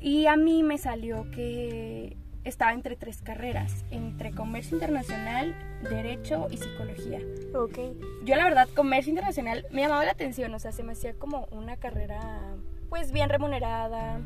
Y 0.00 0.26
a 0.26 0.36
mí 0.36 0.62
me 0.62 0.78
salió 0.78 1.30
que 1.30 2.16
estaba 2.44 2.72
entre 2.72 2.96
tres 2.96 3.20
carreras, 3.22 3.84
entre 3.90 4.32
comercio 4.32 4.76
internacional, 4.76 5.54
derecho 5.82 6.46
y 6.50 6.56
psicología. 6.56 7.20
Ok. 7.54 7.78
Yo 8.24 8.36
la 8.36 8.44
verdad, 8.44 8.68
comercio 8.74 9.10
internacional 9.10 9.66
me 9.70 9.82
llamaba 9.82 10.04
la 10.04 10.12
atención, 10.12 10.54
o 10.54 10.58
sea, 10.58 10.72
se 10.72 10.82
me 10.82 10.92
hacía 10.92 11.14
como 11.14 11.46
una 11.50 11.76
carrera 11.76 12.40
pues 12.88 13.12
bien 13.12 13.28
remunerada. 13.28 14.20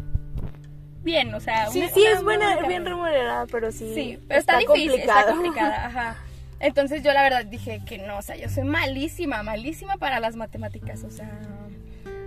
Bien, 1.03 1.35
o 1.35 1.41
sea, 1.41 1.67
Sí, 1.71 1.81
una- 1.81 1.88
sí 1.91 2.00
una 2.00 2.11
es 2.12 2.23
buena, 2.23 2.47
carrera. 2.50 2.69
bien 2.69 2.85
remunerada, 2.87 3.47
pero 3.47 3.71
sí. 3.73 3.93
Sí, 3.95 4.19
pero 4.26 4.41
está, 4.41 4.59
difícil, 4.59 4.88
complicado. 4.91 5.21
está 5.21 5.33
complicada, 5.33 5.87
ajá. 5.87 6.17
Entonces 6.61 7.03
yo 7.03 7.12
la 7.12 7.23
verdad 7.23 7.45
dije 7.45 7.83
que 7.87 7.99
no, 7.99 8.17
o 8.19 8.23
sea, 8.23 8.37
yo 8.37 8.49
soy 8.49 8.64
malísima, 8.64 9.43
malísima 9.43 9.97
para 9.99 10.19
las 10.21 10.35
matemáticas, 10.37 11.05
o 11.05 11.11
sea, 11.11 11.31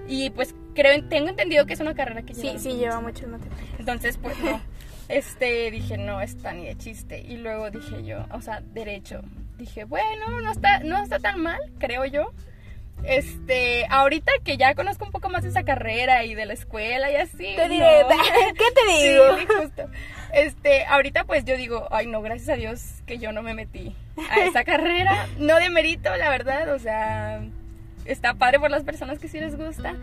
y 0.08 0.30
pues 0.30 0.54
creo, 0.76 1.04
tengo 1.06 1.30
entendido 1.30 1.66
que 1.66 1.74
es 1.74 1.80
una 1.80 1.96
carrera 1.96 2.22
que 2.22 2.36
Sí, 2.36 2.44
lleva 2.44 2.60
sí, 2.60 2.74
lleva 2.74 3.02
muchas 3.02 3.28
matemáticas. 3.28 3.80
entonces, 3.80 4.18
pues 4.22 4.38
no. 4.40 4.62
Este, 5.10 5.72
dije, 5.72 5.98
no, 5.98 6.20
está 6.20 6.52
ni 6.52 6.66
de 6.66 6.76
chiste. 6.78 7.22
Y 7.22 7.38
luego 7.38 7.72
dije 7.72 8.04
yo, 8.04 8.26
o 8.34 8.42
sea, 8.42 8.60
derecho. 8.74 9.22
Dije, 9.58 9.86
bueno, 9.86 10.42
no 10.42 10.52
está, 10.52 10.80
no 10.80 10.98
está 11.02 11.18
tan 11.20 11.42
mal, 11.42 11.62
creo 11.80 12.04
yo. 12.04 12.34
Este, 13.04 13.86
ahorita 13.90 14.32
que 14.44 14.58
ya 14.58 14.76
conozco 14.76 15.06
un 15.06 15.12
poco 15.12 15.30
más 15.30 15.44
de 15.44 15.50
esa 15.50 15.64
carrera 15.64 16.26
y 16.26 16.36
de 16.36 16.46
la 16.46 16.54
escuela 16.54 17.12
y 17.12 17.16
así. 17.16 17.56
Te 17.56 17.70
diré, 17.70 18.04
no. 18.04 18.10
¿qué 18.58 18.72
te 18.74 19.10
digo? 19.10 19.38
sí, 19.38 19.46
justo. 19.62 19.90
Este, 20.34 20.86
ahorita 20.86 21.24
pues 21.24 21.46
yo 21.46 21.56
digo, 21.56 21.88
ay 21.92 22.08
no, 22.08 22.22
gracias 22.22 22.50
a 22.50 22.56
Dios 22.56 23.02
que 23.06 23.18
yo 23.18 23.32
no 23.32 23.42
me 23.42 23.54
metí 23.54 23.96
a 24.30 24.46
esa 24.46 24.64
carrera. 24.66 25.28
No 25.38 25.56
de 25.58 25.70
mérito, 25.70 26.16
la 26.18 26.30
verdad, 26.30 26.74
o 26.74 26.80
sea, 26.80 27.42
está 28.06 28.34
padre 28.34 28.60
por 28.60 28.72
las 28.72 28.84
personas 28.84 29.20
que 29.20 29.28
sí 29.28 29.40
les 29.40 29.56
gusta, 29.56 29.96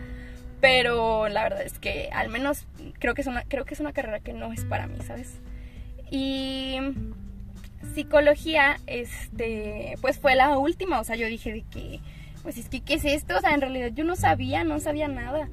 pero 0.61 1.27
la 1.29 1.43
verdad 1.43 1.61
es 1.61 1.77
que 1.79 2.09
al 2.11 2.29
menos 2.29 2.65
creo 2.99 3.13
que 3.13 3.21
es 3.21 3.27
una, 3.27 3.43
creo 3.43 3.65
que 3.65 3.75
es 3.75 3.79
una 3.79 3.93
carrera 3.93 4.19
que 4.19 4.33
no 4.33 4.51
es 4.51 4.65
para 4.65 4.87
mí, 4.87 4.97
¿sabes? 5.05 5.39
Y 6.09 6.79
psicología, 7.93 8.77
este, 8.87 9.95
pues 10.01 10.17
fue 10.19 10.35
la 10.35 10.57
última, 10.57 10.99
o 10.99 11.03
sea, 11.03 11.15
yo 11.15 11.27
dije 11.27 11.51
de 11.53 11.63
que, 11.63 11.99
pues 12.45 12.57
es 12.57 12.69
que, 12.69 12.79
¿qué 12.79 12.93
es 12.93 13.03
esto? 13.05 13.35
O 13.37 13.41
sea, 13.41 13.53
en 13.53 13.59
realidad 13.59 13.89
yo 13.93 14.03
no 14.05 14.15
sabía, 14.15 14.63
no 14.63 14.79
sabía 14.79 15.07
nada. 15.09 15.49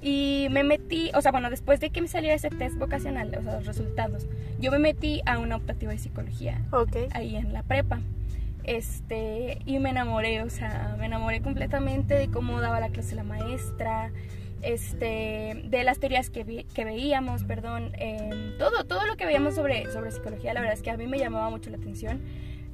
Y 0.00 0.46
me 0.52 0.62
metí, 0.62 1.10
o 1.14 1.20
sea, 1.20 1.32
bueno, 1.32 1.50
después 1.50 1.80
de 1.80 1.90
que 1.90 2.00
me 2.00 2.08
saliera 2.08 2.34
ese 2.36 2.48
test 2.50 2.76
vocacional, 2.78 3.28
o 3.36 3.42
sea, 3.42 3.56
los 3.56 3.66
resultados, 3.66 4.26
yo 4.60 4.70
me 4.70 4.78
metí 4.78 5.20
a 5.26 5.38
una 5.38 5.56
optativa 5.56 5.90
de 5.92 5.98
psicología 5.98 6.62
Ok. 6.70 6.96
ahí 7.12 7.34
en 7.36 7.52
la 7.52 7.64
prepa. 7.64 7.98
Este, 8.62 9.58
y 9.66 9.78
me 9.80 9.90
enamoré, 9.90 10.40
o 10.42 10.50
sea, 10.50 10.94
me 10.98 11.06
enamoré 11.06 11.40
completamente 11.40 12.14
de 12.14 12.28
cómo 12.30 12.60
daba 12.60 12.80
la 12.80 12.90
clase 12.90 13.16
la 13.16 13.24
maestra, 13.24 14.12
este, 14.62 15.62
de 15.64 15.84
las 15.84 15.98
teorías 15.98 16.30
que, 16.30 16.44
vi- 16.44 16.64
que 16.74 16.84
veíamos, 16.84 17.44
perdón, 17.44 17.90
em, 17.98 18.56
todo, 18.58 18.84
todo 18.84 19.06
lo 19.06 19.16
que 19.16 19.24
veíamos 19.26 19.54
sobre, 19.54 19.90
sobre 19.90 20.10
psicología, 20.12 20.52
la 20.54 20.60
verdad 20.60 20.74
es 20.74 20.82
que 20.82 20.90
a 20.90 20.96
mí 20.96 21.06
me 21.06 21.18
llamaba 21.18 21.50
mucho 21.50 21.70
la 21.70 21.76
atención. 21.78 22.20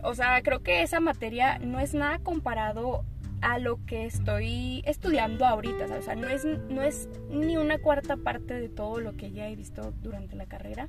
O 0.02 0.14
sea, 0.14 0.42
creo 0.42 0.62
que 0.62 0.82
esa 0.82 1.00
materia 1.00 1.58
no 1.60 1.80
es 1.80 1.94
nada 1.94 2.18
comparado 2.18 3.04
a 3.44 3.58
lo 3.58 3.84
que 3.84 4.06
estoy 4.06 4.82
estudiando 4.86 5.44
ahorita, 5.44 5.86
¿sabes? 5.86 6.02
o 6.02 6.06
sea, 6.06 6.14
no 6.14 6.28
es, 6.28 6.44
no 6.44 6.82
es 6.82 7.08
ni 7.30 7.56
una 7.58 7.78
cuarta 7.78 8.16
parte 8.16 8.54
de 8.54 8.68
todo 8.70 9.00
lo 9.00 9.16
que 9.16 9.32
ya 9.32 9.48
he 9.48 9.54
visto 9.54 9.92
durante 10.02 10.34
la 10.34 10.46
carrera. 10.46 10.88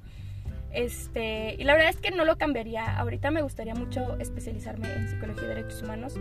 Este, 0.72 1.56
y 1.58 1.64
la 1.64 1.74
verdad 1.74 1.90
es 1.90 1.98
que 2.02 2.12
no 2.12 2.26
lo 2.26 2.38
cambiaría. 2.38 2.98
Ahorita 2.98 3.32
me 3.32 3.42
gustaría 3.42 3.76
mucho 3.76 4.18
especializarme 4.20 4.88
en 4.94 5.08
psicología 5.10 5.44
y 5.44 5.48
derechos 5.48 5.82
humanos, 5.84 6.16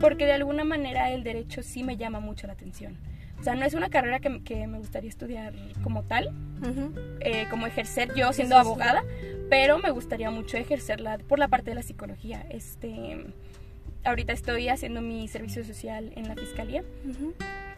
porque 0.00 0.26
de 0.26 0.32
alguna 0.32 0.64
manera 0.64 1.10
el 1.10 1.22
derecho 1.22 1.62
sí 1.62 1.82
me 1.84 1.96
llama 1.96 2.20
mucho 2.20 2.46
la 2.46 2.52
atención. 2.54 2.98
O 3.40 3.42
sea, 3.44 3.54
no 3.54 3.64
es 3.66 3.74
una 3.74 3.90
carrera 3.90 4.20
que, 4.20 4.42
que 4.42 4.66
me 4.66 4.78
gustaría 4.78 5.10
estudiar 5.10 5.52
como 5.82 6.02
tal, 6.02 6.30
eh, 7.20 7.46
como 7.50 7.66
ejercer 7.66 8.14
yo 8.14 8.32
siendo 8.32 8.56
Sí, 8.56 8.60
sí, 8.62 8.64
sí. 8.64 8.68
abogada, 8.70 9.04
pero 9.50 9.78
me 9.78 9.90
gustaría 9.90 10.30
mucho 10.30 10.56
ejercerla 10.56 11.18
por 11.18 11.38
la 11.38 11.48
parte 11.48 11.70
de 11.70 11.74
la 11.74 11.82
psicología. 11.82 12.46
Este, 12.50 13.26
ahorita 14.04 14.32
estoy 14.32 14.68
haciendo 14.68 15.00
mi 15.00 15.28
servicio 15.28 15.64
social 15.64 16.12
en 16.16 16.28
la 16.28 16.34
fiscalía. 16.34 16.84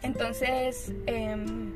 Entonces, 0.01 0.93
em, 1.05 1.73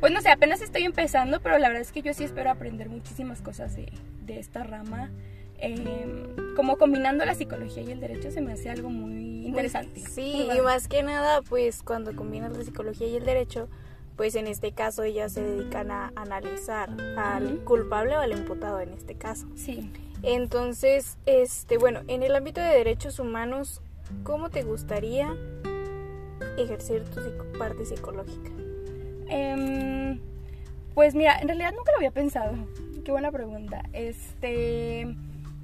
pues 0.00 0.12
no 0.12 0.20
sé, 0.20 0.30
apenas 0.30 0.60
estoy 0.60 0.84
empezando, 0.84 1.40
pero 1.40 1.58
la 1.58 1.68
verdad 1.68 1.82
es 1.82 1.92
que 1.92 2.02
yo 2.02 2.12
sí 2.14 2.24
espero 2.24 2.50
aprender 2.50 2.88
muchísimas 2.88 3.40
cosas 3.42 3.74
de, 3.76 3.92
de 4.24 4.38
esta 4.38 4.62
rama. 4.62 5.10
Em, 5.58 6.54
como 6.54 6.76
combinando 6.76 7.24
la 7.24 7.34
psicología 7.34 7.82
y 7.82 7.90
el 7.90 8.00
derecho 8.00 8.30
se 8.30 8.42
me 8.42 8.52
hace 8.52 8.68
algo 8.68 8.90
muy 8.90 9.46
interesante. 9.46 10.00
Sí, 10.00 10.46
y 10.54 10.60
más 10.60 10.86
que 10.86 11.02
nada, 11.02 11.40
pues 11.42 11.82
cuando 11.82 12.14
combinas 12.14 12.56
la 12.56 12.62
psicología 12.62 13.06
y 13.06 13.16
el 13.16 13.24
derecho, 13.24 13.68
pues 14.16 14.34
en 14.34 14.46
este 14.46 14.72
caso 14.72 15.02
ellas 15.02 15.32
se 15.32 15.42
dedican 15.42 15.90
a 15.90 16.12
analizar 16.14 16.90
al 17.16 17.64
culpable 17.64 18.16
o 18.16 18.20
al 18.20 18.32
imputado 18.32 18.80
en 18.80 18.92
este 18.92 19.14
caso. 19.14 19.46
Sí. 19.54 19.90
Entonces, 20.22 21.18
este, 21.26 21.78
bueno, 21.78 22.00
en 22.08 22.22
el 22.22 22.34
ámbito 22.34 22.60
de 22.60 22.68
derechos 22.68 23.18
humanos, 23.18 23.82
¿cómo 24.22 24.50
te 24.50 24.62
gustaría 24.62 25.34
ejercer 26.58 27.04
tu 27.04 27.20
parte 27.58 27.84
psicológica? 27.84 28.50
Em, 29.28 30.20
pues 30.94 31.14
mira, 31.14 31.38
en 31.40 31.48
realidad 31.48 31.72
nunca 31.76 31.92
lo 31.92 31.98
había 31.98 32.10
pensado. 32.10 32.54
Qué 33.04 33.10
buena 33.12 33.30
pregunta. 33.30 33.82
Este, 33.92 35.14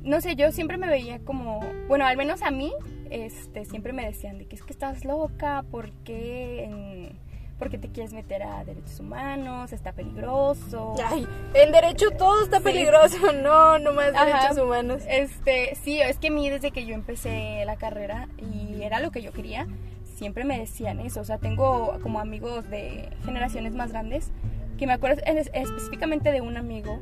no 0.03 0.21
sé, 0.21 0.37
yo 0.37 0.53
siempre 0.53 0.77
me 0.79 0.89
veía 0.89 1.21
como, 1.21 1.61
bueno, 1.89 2.07
al 2.07 2.17
menos 2.17 2.43
a 2.43 2.51
mí, 2.51 2.73
este, 3.11 3.65
siempre 3.65 3.93
me 3.93 4.05
decían 4.05 4.39
de 4.39 4.47
que 4.47 4.57
es 4.57 4.63
que 4.63 4.73
estás 4.73 5.05
loca, 5.05 5.65
¿por 5.71 5.91
qué, 6.05 7.13
por 7.63 7.71
qué 7.71 7.79
te 7.79 7.89
quieres 7.93 8.13
meter 8.13 8.43
a 8.43 8.65
derechos 8.65 8.99
humanos? 8.99 9.73
Está 9.73 9.93
peligroso. 9.93 10.97
Ay, 11.07 11.29
en 11.55 11.71
derecho 11.71 12.11
todo 12.11 12.43
está 12.43 12.57
Sí. 12.59 12.65
peligroso, 12.65 13.17
no, 13.33 13.79
no 13.79 13.93
más 13.93 14.13
Ajá. 14.15 14.25
derechos 14.25 14.59
humanos. 14.59 15.03
Este, 15.09 15.77
sí, 15.77 16.01
es 16.01 16.19
que 16.19 16.27
a 16.27 16.31
mí 16.33 16.51
desde 16.51 16.73
que 16.73 16.85
yo 16.85 16.95
empecé 16.97 17.63
la 17.65 17.77
carrera 17.77 18.29
y 18.39 18.83
era 18.83 18.99
lo 18.99 19.13
que 19.13 19.23
yo 19.23 19.33
quería, 19.33 19.69
siempre 20.17 20.43
me 20.45 20.59
decían 20.59 20.99
eso. 20.99 21.21
O 21.21 21.25
sea, 21.25 21.39
tengo 21.39 21.99
como 22.03 22.19
amigos 22.19 22.69
de 22.69 23.09
generaciones 23.25 23.77
más 23.77 23.93
grandes 23.93 24.33
que 24.77 24.89
me 24.89 24.95
acuerdo 24.95 25.23
en- 25.25 25.39
específicamente 25.39 26.33
de 26.33 26.41
un 26.41 26.57
amigo 26.57 26.99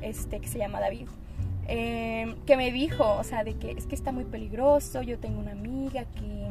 este, 0.00 0.40
que 0.40 0.48
se 0.48 0.56
llama 0.58 0.80
David. 0.80 1.08
eh, 1.70 2.34
que 2.46 2.56
me 2.56 2.72
dijo, 2.72 3.04
o 3.18 3.24
sea, 3.24 3.44
de 3.44 3.52
que 3.58 3.72
es 3.72 3.86
que 3.86 3.94
está 3.94 4.10
muy 4.10 4.24
peligroso, 4.24 5.02
yo 5.02 5.18
tengo 5.18 5.38
una 5.38 5.52
amiga 5.52 6.04
que 6.14 6.48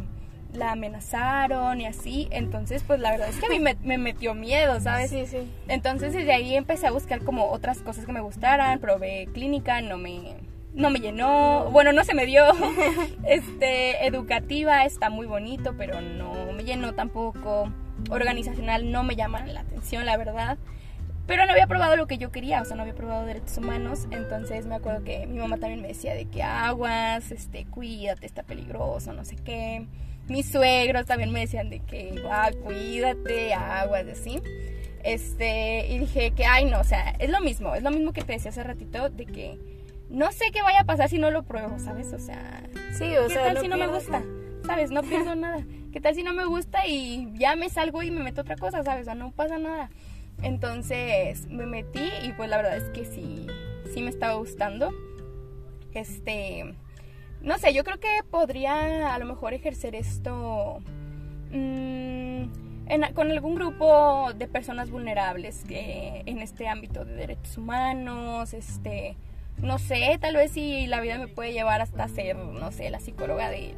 la 0.53 0.71
amenazaron 0.71 1.81
y 1.81 1.85
así, 1.85 2.27
entonces 2.31 2.83
pues 2.85 2.99
la 2.99 3.11
verdad 3.11 3.29
es 3.29 3.37
que 3.37 3.45
a 3.45 3.49
mí 3.49 3.59
me, 3.59 3.75
me 3.83 3.97
metió 3.97 4.33
miedo, 4.33 4.79
¿sabes? 4.79 5.09
Sí, 5.09 5.25
sí. 5.25 5.51
Entonces 5.67 6.13
desde 6.13 6.33
ahí 6.33 6.55
empecé 6.55 6.87
a 6.87 6.91
buscar 6.91 7.21
como 7.21 7.51
otras 7.51 7.79
cosas 7.79 8.05
que 8.05 8.11
me 8.11 8.21
gustaran, 8.21 8.79
probé 8.79 9.27
clínica, 9.33 9.81
no 9.81 9.97
me, 9.97 10.35
no 10.77 10.91
me 10.91 10.99
llenó, 10.99 11.69
bueno, 11.71 11.91
no 11.91 12.03
se 12.03 12.13
me 12.13 12.25
dio. 12.25 12.45
Este, 13.25 14.07
educativa 14.07 14.85
está 14.85 15.09
muy 15.09 15.27
bonito, 15.27 15.75
pero 15.77 15.99
no 15.99 16.53
me 16.53 16.63
llenó 16.63 16.93
tampoco. 16.93 17.71
Organizacional 18.09 18.91
no 18.91 19.03
me 19.03 19.15
llama 19.15 19.45
la 19.45 19.61
atención, 19.61 20.05
la 20.05 20.15
verdad. 20.17 20.57
Pero 21.25 21.45
no 21.45 21.51
había 21.51 21.67
probado 21.67 21.97
lo 21.97 22.07
que 22.07 22.17
yo 22.17 22.31
quería, 22.31 22.61
o 22.61 22.65
sea, 22.65 22.77
no 22.77 22.83
había 22.83 22.95
probado 22.95 23.25
derechos 23.25 23.57
humanos, 23.57 24.07
entonces 24.11 24.65
me 24.65 24.75
acuerdo 24.75 25.03
que 25.03 25.27
mi 25.27 25.39
mamá 25.39 25.57
también 25.57 25.81
me 25.81 25.89
decía 25.89 26.13
de 26.13 26.25
que 26.25 26.41
aguas, 26.41 27.31
este, 27.31 27.65
cuídate, 27.65 28.25
está 28.25 28.43
peligroso, 28.43 29.11
no 29.11 29.25
sé 29.25 29.35
qué. 29.35 29.87
Mis 30.27 30.49
suegros 30.49 31.05
también 31.05 31.31
me 31.31 31.41
decían 31.41 31.69
de 31.69 31.79
que, 31.79 32.21
ah, 32.29 32.51
cuídate, 32.63 33.53
aguas, 33.53 34.05
así. 34.07 34.41
Este, 35.03 35.87
y 35.87 35.99
dije 35.99 36.31
que, 36.31 36.45
ay, 36.45 36.65
no, 36.65 36.81
o 36.81 36.83
sea, 36.83 37.11
es 37.19 37.29
lo 37.29 37.39
mismo, 37.39 37.75
es 37.75 37.83
lo 37.83 37.91
mismo 37.91 38.11
que 38.11 38.23
te 38.23 38.33
decía 38.33 38.51
hace 38.51 38.63
ratito, 38.63 39.09
de 39.09 39.25
que 39.25 39.57
no 40.09 40.31
sé 40.31 40.51
qué 40.51 40.61
vaya 40.61 40.81
a 40.81 40.85
pasar 40.85 41.09
si 41.09 41.17
no 41.17 41.31
lo 41.31 41.43
pruebo, 41.43 41.79
¿sabes? 41.79 42.11
O 42.13 42.19
sea, 42.19 42.63
Sí, 42.97 43.15
o 43.15 43.27
¿qué 43.27 43.33
sea, 43.33 43.53
tal 43.53 43.59
si 43.59 43.67
no 43.67 43.77
me 43.77 43.87
gusta? 43.87 44.23
¿Sabes? 44.65 44.91
No 44.91 45.01
pierdo 45.03 45.35
nada. 45.35 45.65
¿Qué 45.93 46.01
tal 46.01 46.13
si 46.13 46.23
no 46.23 46.33
me 46.33 46.45
gusta 46.45 46.85
y 46.85 47.29
ya 47.35 47.55
me 47.55 47.69
salgo 47.69 48.03
y 48.03 48.11
me 48.11 48.21
meto 48.21 48.41
otra 48.41 48.57
cosa, 48.57 48.83
¿sabes? 48.83 49.03
O 49.03 49.05
sea, 49.05 49.15
no 49.15 49.31
pasa 49.31 49.57
nada. 49.57 49.89
Entonces 50.43 51.47
me 51.47 51.65
metí 51.65 52.03
y 52.23 52.33
pues 52.33 52.49
la 52.49 52.57
verdad 52.57 52.77
es 52.77 52.89
que 52.89 53.05
sí, 53.05 53.47
sí 53.93 54.01
me 54.01 54.09
estaba 54.09 54.33
gustando. 54.33 54.91
Este, 55.93 56.75
no 57.41 57.57
sé, 57.57 57.73
yo 57.73 57.83
creo 57.83 57.99
que 57.99 58.07
podría 58.29 59.13
a 59.13 59.19
lo 59.19 59.25
mejor 59.25 59.53
ejercer 59.53 59.95
esto 59.95 60.79
mm, 61.51 62.43
en- 62.89 63.13
con 63.13 63.31
algún 63.31 63.55
grupo 63.55 64.31
de 64.35 64.47
personas 64.47 64.89
vulnerables 64.89 65.63
que 65.67 66.23
en 66.25 66.39
este 66.41 66.67
ámbito 66.67 67.05
de 67.05 67.13
derechos 67.15 67.57
humanos, 67.57 68.53
este, 68.53 69.15
no 69.61 69.77
sé, 69.79 70.17
tal 70.19 70.35
vez 70.35 70.51
si 70.51 70.87
la 70.87 71.01
vida 71.01 71.17
me 71.17 71.27
puede 71.27 71.53
llevar 71.53 71.81
hasta 71.81 72.07
ser, 72.07 72.35
no 72.37 72.71
sé, 72.71 72.89
la 72.89 72.99
psicóloga 72.99 73.49
de, 73.49 73.73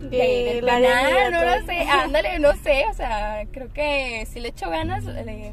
de, 0.00 0.60
la 0.62 0.80
nada, 0.80 1.08
vida, 1.08 1.30
no 1.30 1.44
lo 1.44 1.66
sé, 1.66 1.78
ándale, 1.88 2.38
no 2.40 2.54
sé, 2.56 2.84
o 2.90 2.94
sea, 2.94 3.44
creo 3.52 3.72
que 3.72 4.26
si 4.26 4.40
le 4.40 4.48
echo 4.48 4.68
ganas, 4.68 5.04
le- 5.04 5.52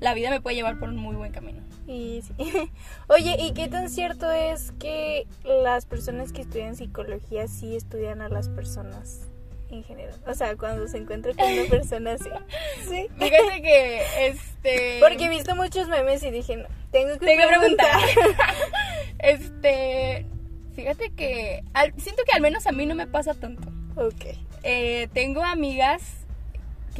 la 0.00 0.14
vida 0.14 0.30
me 0.30 0.40
puede 0.40 0.56
llevar 0.56 0.78
por 0.78 0.88
un 0.88 0.96
muy 0.96 1.14
buen 1.16 1.32
camino. 1.32 1.60
Y 1.86 2.22
sí. 2.22 2.34
Oye, 3.08 3.36
¿y 3.38 3.52
qué 3.52 3.68
tan 3.68 3.88
cierto 3.90 4.30
es 4.30 4.72
que 4.78 5.26
las 5.44 5.86
personas 5.86 6.32
que 6.32 6.42
estudian 6.42 6.74
psicología 6.76 7.46
sí 7.48 7.76
estudian 7.76 8.22
a 8.22 8.28
las 8.28 8.48
personas 8.48 9.28
en 9.70 9.84
general? 9.84 10.18
O 10.26 10.34
sea, 10.34 10.56
cuando 10.56 10.86
se 10.88 10.98
encuentran 10.98 11.36
con 11.36 11.50
una 11.52 11.64
persona 11.68 12.12
así. 12.14 12.30
Sí. 12.88 13.06
Fíjate 13.18 13.62
que, 13.62 14.02
este... 14.26 14.98
Porque 15.00 15.24
he 15.26 15.28
visto 15.28 15.54
muchos 15.54 15.86
memes 15.88 16.22
y 16.22 16.30
dije, 16.30 16.56
no, 16.56 16.66
tengo 16.90 17.12
que 17.18 17.26
Tengo 17.26 17.42
que 17.42 17.58
preguntar. 17.58 18.00
preguntar. 18.14 18.54
este, 19.18 20.26
fíjate 20.74 21.10
que 21.10 21.62
al- 21.74 21.94
siento 21.98 22.22
que 22.24 22.32
al 22.32 22.40
menos 22.40 22.66
a 22.66 22.72
mí 22.72 22.86
no 22.86 22.94
me 22.94 23.06
pasa 23.06 23.34
tanto. 23.34 23.68
ok. 23.96 24.36
Eh, 24.62 25.08
tengo 25.12 25.42
amigas 25.44 26.19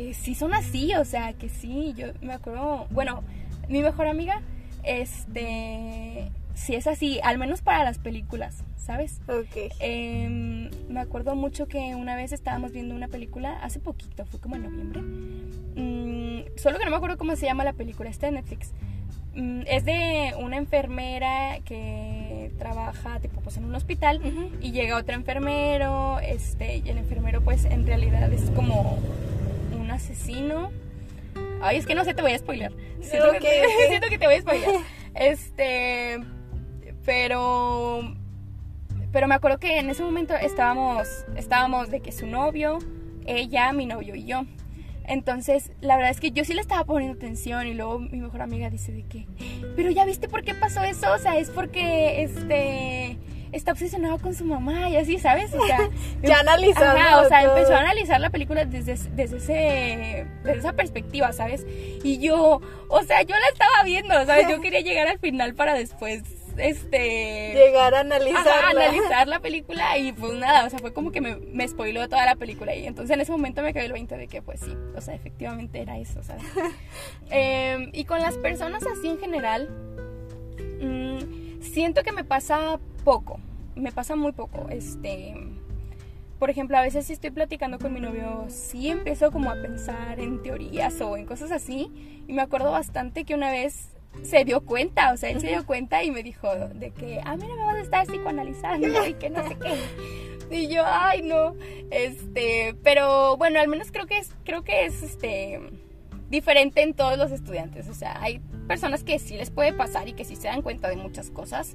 que 0.01 0.15
sí 0.15 0.35
son 0.35 0.55
así, 0.55 0.95
o 0.95 1.05
sea, 1.05 1.35
que 1.35 1.49
sí, 1.49 1.95
yo 1.97 2.09
me 2.23 2.33
acuerdo, 2.33 2.87
bueno, 2.91 3.23
mi 3.69 3.83
mejor 3.83 4.07
amiga, 4.07 4.41
este, 4.83 6.31
sí 6.55 6.75
es 6.75 6.87
así, 6.87 7.21
al 7.23 7.37
menos 7.37 7.61
para 7.61 7.85
las 7.85 7.99
películas, 7.99 8.65
¿sabes? 8.79 9.21
Ok. 9.29 9.73
Em, 9.79 10.71
me 10.89 11.01
acuerdo 11.01 11.35
mucho 11.37 11.69
que 11.69 11.95
una 11.95 12.17
vez 12.17 12.33
estábamos 12.33 12.73
viendo 12.73 12.95
una 12.95 13.09
película, 13.09 13.63
hace 13.63 13.79
poquito, 13.79 14.25
fue 14.25 14.41
como 14.41 14.57
en 14.57 14.63
noviembre. 14.63 15.03
Mm, 15.03 16.57
solo 16.57 16.79
que 16.79 16.85
no 16.87 16.91
me 16.91 16.97
acuerdo 16.97 17.19
cómo 17.19 17.37
se 17.37 17.45
llama 17.45 17.65
la 17.65 17.75
película, 17.75 18.09
está 18.09 18.29
en 18.29 18.35
Netflix. 18.35 18.73
Mm, 19.35 19.61
es 19.67 19.85
de 19.85 20.33
una 20.41 20.57
enfermera 20.57 21.61
que 21.65 22.53
trabaja 22.59 23.21
tipo 23.21 23.41
pues 23.43 23.59
en 23.59 23.65
un 23.65 23.75
hospital 23.75 24.21
y 24.63 24.73
llega 24.73 24.97
otro 24.97 25.15
enfermero, 25.15 26.19
este, 26.21 26.79
y 26.79 26.89
el 26.89 26.97
enfermero 26.97 27.43
pues 27.43 27.67
en 27.67 27.87
realidad 27.87 28.33
es 28.33 28.51
como 28.51 28.99
asesino. 30.21 30.71
Ay, 31.63 31.79
es 31.79 31.87
que 31.87 31.95
no 31.95 32.05
sé, 32.05 32.15
te 32.15 32.23
voy 32.23 32.33
a 32.33 32.39
spoiler. 32.39 32.73
Siento, 33.01 33.33
que, 33.33 33.65
siento 33.89 34.09
que 34.09 34.19
te 34.19 34.27
voy 34.27 34.37
a 34.37 34.41
spoiler. 34.41 34.71
Este, 35.13 36.21
pero 37.05 38.15
pero 39.11 39.27
me 39.27 39.35
acuerdo 39.35 39.59
que 39.59 39.81
en 39.81 39.91
ese 39.91 40.05
momento 40.05 40.37
estábamos 40.37 41.09
estábamos 41.35 41.91
de 41.91 42.01
que 42.01 42.13
su 42.13 42.29
novio, 42.29 42.79
ella, 43.27 43.73
mi 43.73 43.87
novio 43.87 44.15
y 44.15 44.25
yo. 44.25 44.45
Entonces, 45.05 45.73
la 45.81 45.97
verdad 45.97 46.13
es 46.13 46.21
que 46.21 46.31
yo 46.31 46.45
sí 46.45 46.55
le 46.55 46.61
estaba 46.61 46.85
poniendo 46.85 47.17
atención 47.17 47.67
y 47.67 47.75
luego 47.75 47.99
mi 47.99 48.21
mejor 48.21 48.41
amiga 48.43 48.71
dice 48.71 48.93
de 48.93 49.03
que, 49.03 49.27
pero 49.75 49.91
ya 49.91 50.05
viste 50.05 50.29
por 50.29 50.45
qué 50.45 50.55
pasó 50.55 50.85
eso, 50.85 51.13
o 51.13 51.19
sea, 51.19 51.37
es 51.37 51.51
porque 51.51 52.23
este 52.23 53.19
está 53.53 53.73
obsesionado 53.73 54.19
con 54.19 54.35
su 54.35 54.45
mamá 54.45 54.89
y 54.91 54.97
así, 54.97 55.19
¿sabes? 55.19 55.53
O 55.55 55.67
sea, 55.67 55.89
Ya 56.23 56.41
analizando 56.41 57.01
Ajá, 57.01 57.21
o 57.21 57.29
sea, 57.29 57.43
todo. 57.45 57.57
empezó 57.57 57.75
a 57.75 57.81
analizar 57.81 58.21
la 58.21 58.31
película 58.31 58.65
desde, 58.65 58.95
desde, 59.11 59.37
ese, 59.37 60.27
desde 60.45 60.59
esa 60.59 60.73
perspectiva, 60.73 61.33
¿sabes? 61.33 61.67
Y 62.03 62.19
yo, 62.19 62.61
o 62.89 63.03
sea, 63.03 63.23
yo 63.23 63.35
la 63.35 63.49
estaba 63.53 63.85
viendo, 63.85 64.15
¿sabes? 64.27 64.49
Yo 64.49 64.61
quería 64.61 64.81
llegar 64.81 65.09
al 65.09 65.19
final 65.19 65.55
para 65.55 65.75
después, 65.75 66.23
este... 66.57 67.55
Llegar 67.55 67.95
a 67.95 68.01
analizar. 68.01 68.65
Analizar 68.71 69.29
la 69.29 69.41
película 69.41 69.99
y 69.99 70.13
pues 70.13 70.35
nada, 70.35 70.65
o 70.67 70.71
sea, 70.71 70.79
fue 70.79 70.93
como 70.93 71.11
que 71.11 71.21
me, 71.21 71.37
me 71.37 71.67
spoiló 71.67 72.09
toda 72.09 72.27
la 72.27 72.37
película 72.37 72.75
y 72.75 72.87
entonces 72.87 73.15
en 73.15 73.21
ese 73.21 73.33
momento 73.33 73.63
me 73.63 73.73
quedé 73.73 73.87
el 73.87 73.93
20 73.93 74.17
de 74.17 74.29
que 74.29 74.43
pues 74.43 74.61
sí, 74.61 74.77
o 74.97 75.01
sea, 75.01 75.15
efectivamente 75.15 75.81
era 75.81 75.99
eso, 75.99 76.23
¿sabes? 76.23 76.45
Em, 77.31 77.91
y 77.93 78.05
con 78.05 78.21
las 78.21 78.37
personas 78.39 78.85
así 78.87 79.09
en 79.09 79.19
general, 79.19 79.69
mm, 80.81 81.50
siento 81.61 82.03
que 82.03 82.13
me 82.13 82.25
pasa 82.25 82.79
poco, 83.05 83.39
me 83.75 83.93
pasa 83.93 84.17
muy 84.17 84.33
poco, 84.33 84.69
este... 84.71 85.35
Por 86.39 86.49
ejemplo, 86.49 86.79
a 86.79 86.81
veces 86.81 87.07
si 87.07 87.13
estoy 87.13 87.33
platicando 87.33 87.79
con 87.79 87.93
mi 87.93 88.01
novio, 88.01 88.47
sí 88.49 88.89
empiezo 88.89 89.31
como 89.31 89.51
a 89.51 89.61
pensar 89.61 90.19
en 90.21 90.43
teorías 90.43 90.99
o 91.03 91.19
en 91.19 91.27
cosas 91.27 91.53
así. 91.53 91.93
Y 92.27 92.33
me 92.33 92.41
acuerdo 92.41 92.71
bastante 92.71 93.27
que 93.27 93.35
una 93.35 93.51
vez 93.51 93.91
se 94.23 94.45
dio 94.45 94.63
cuenta, 94.63 95.13
o 95.13 95.17
sea, 95.17 95.31
él 95.31 95.41
se 95.41 95.49
dio 95.49 95.65
cuenta 95.67 96.03
y 96.03 96.11
me 96.11 96.23
dijo 96.23 96.49
de 96.75 96.93
que, 96.93 97.21
ah, 97.25 97.37
mira, 97.37 97.55
me 97.55 97.65
vas 97.65 97.77
a 97.77 97.81
estar 97.81 98.07
psicoanalizando 98.07 99.07
y 99.07 99.15
que 99.15 99.31
no 99.31 99.47
sé 99.47 99.57
qué. 99.57 100.57
Y 100.57 100.69
yo, 100.69 100.83
ay, 100.85 101.23
no, 101.23 101.55
este, 101.91 102.75
pero 102.83 103.37
bueno, 103.37 103.61
al 103.61 103.69
menos 103.69 103.93
creo 103.93 104.07
que 104.07 104.19
es, 104.19 104.35
creo 104.45 104.63
que 104.63 104.87
es, 104.87 105.03
este, 105.03 105.61
diferente 106.31 106.83
en 106.83 106.95
todos 106.95 107.19
los 107.19 107.33
estudiantes. 107.33 107.89
O 107.89 107.95
sea, 107.95 108.23
hay 108.23 108.39
personas 108.67 109.05
que 109.05 109.19
sí 109.19 109.37
les 109.37 109.51
puede 109.51 109.73
pasar 109.73 110.09
y 110.09 110.13
que 110.13 110.25
sí 110.25 110.37
se 110.37 110.49
dan 110.49 110.63
cuenta 110.63 110.89
de 110.89 110.97
muchas 110.97 111.31
cosas. 111.31 111.75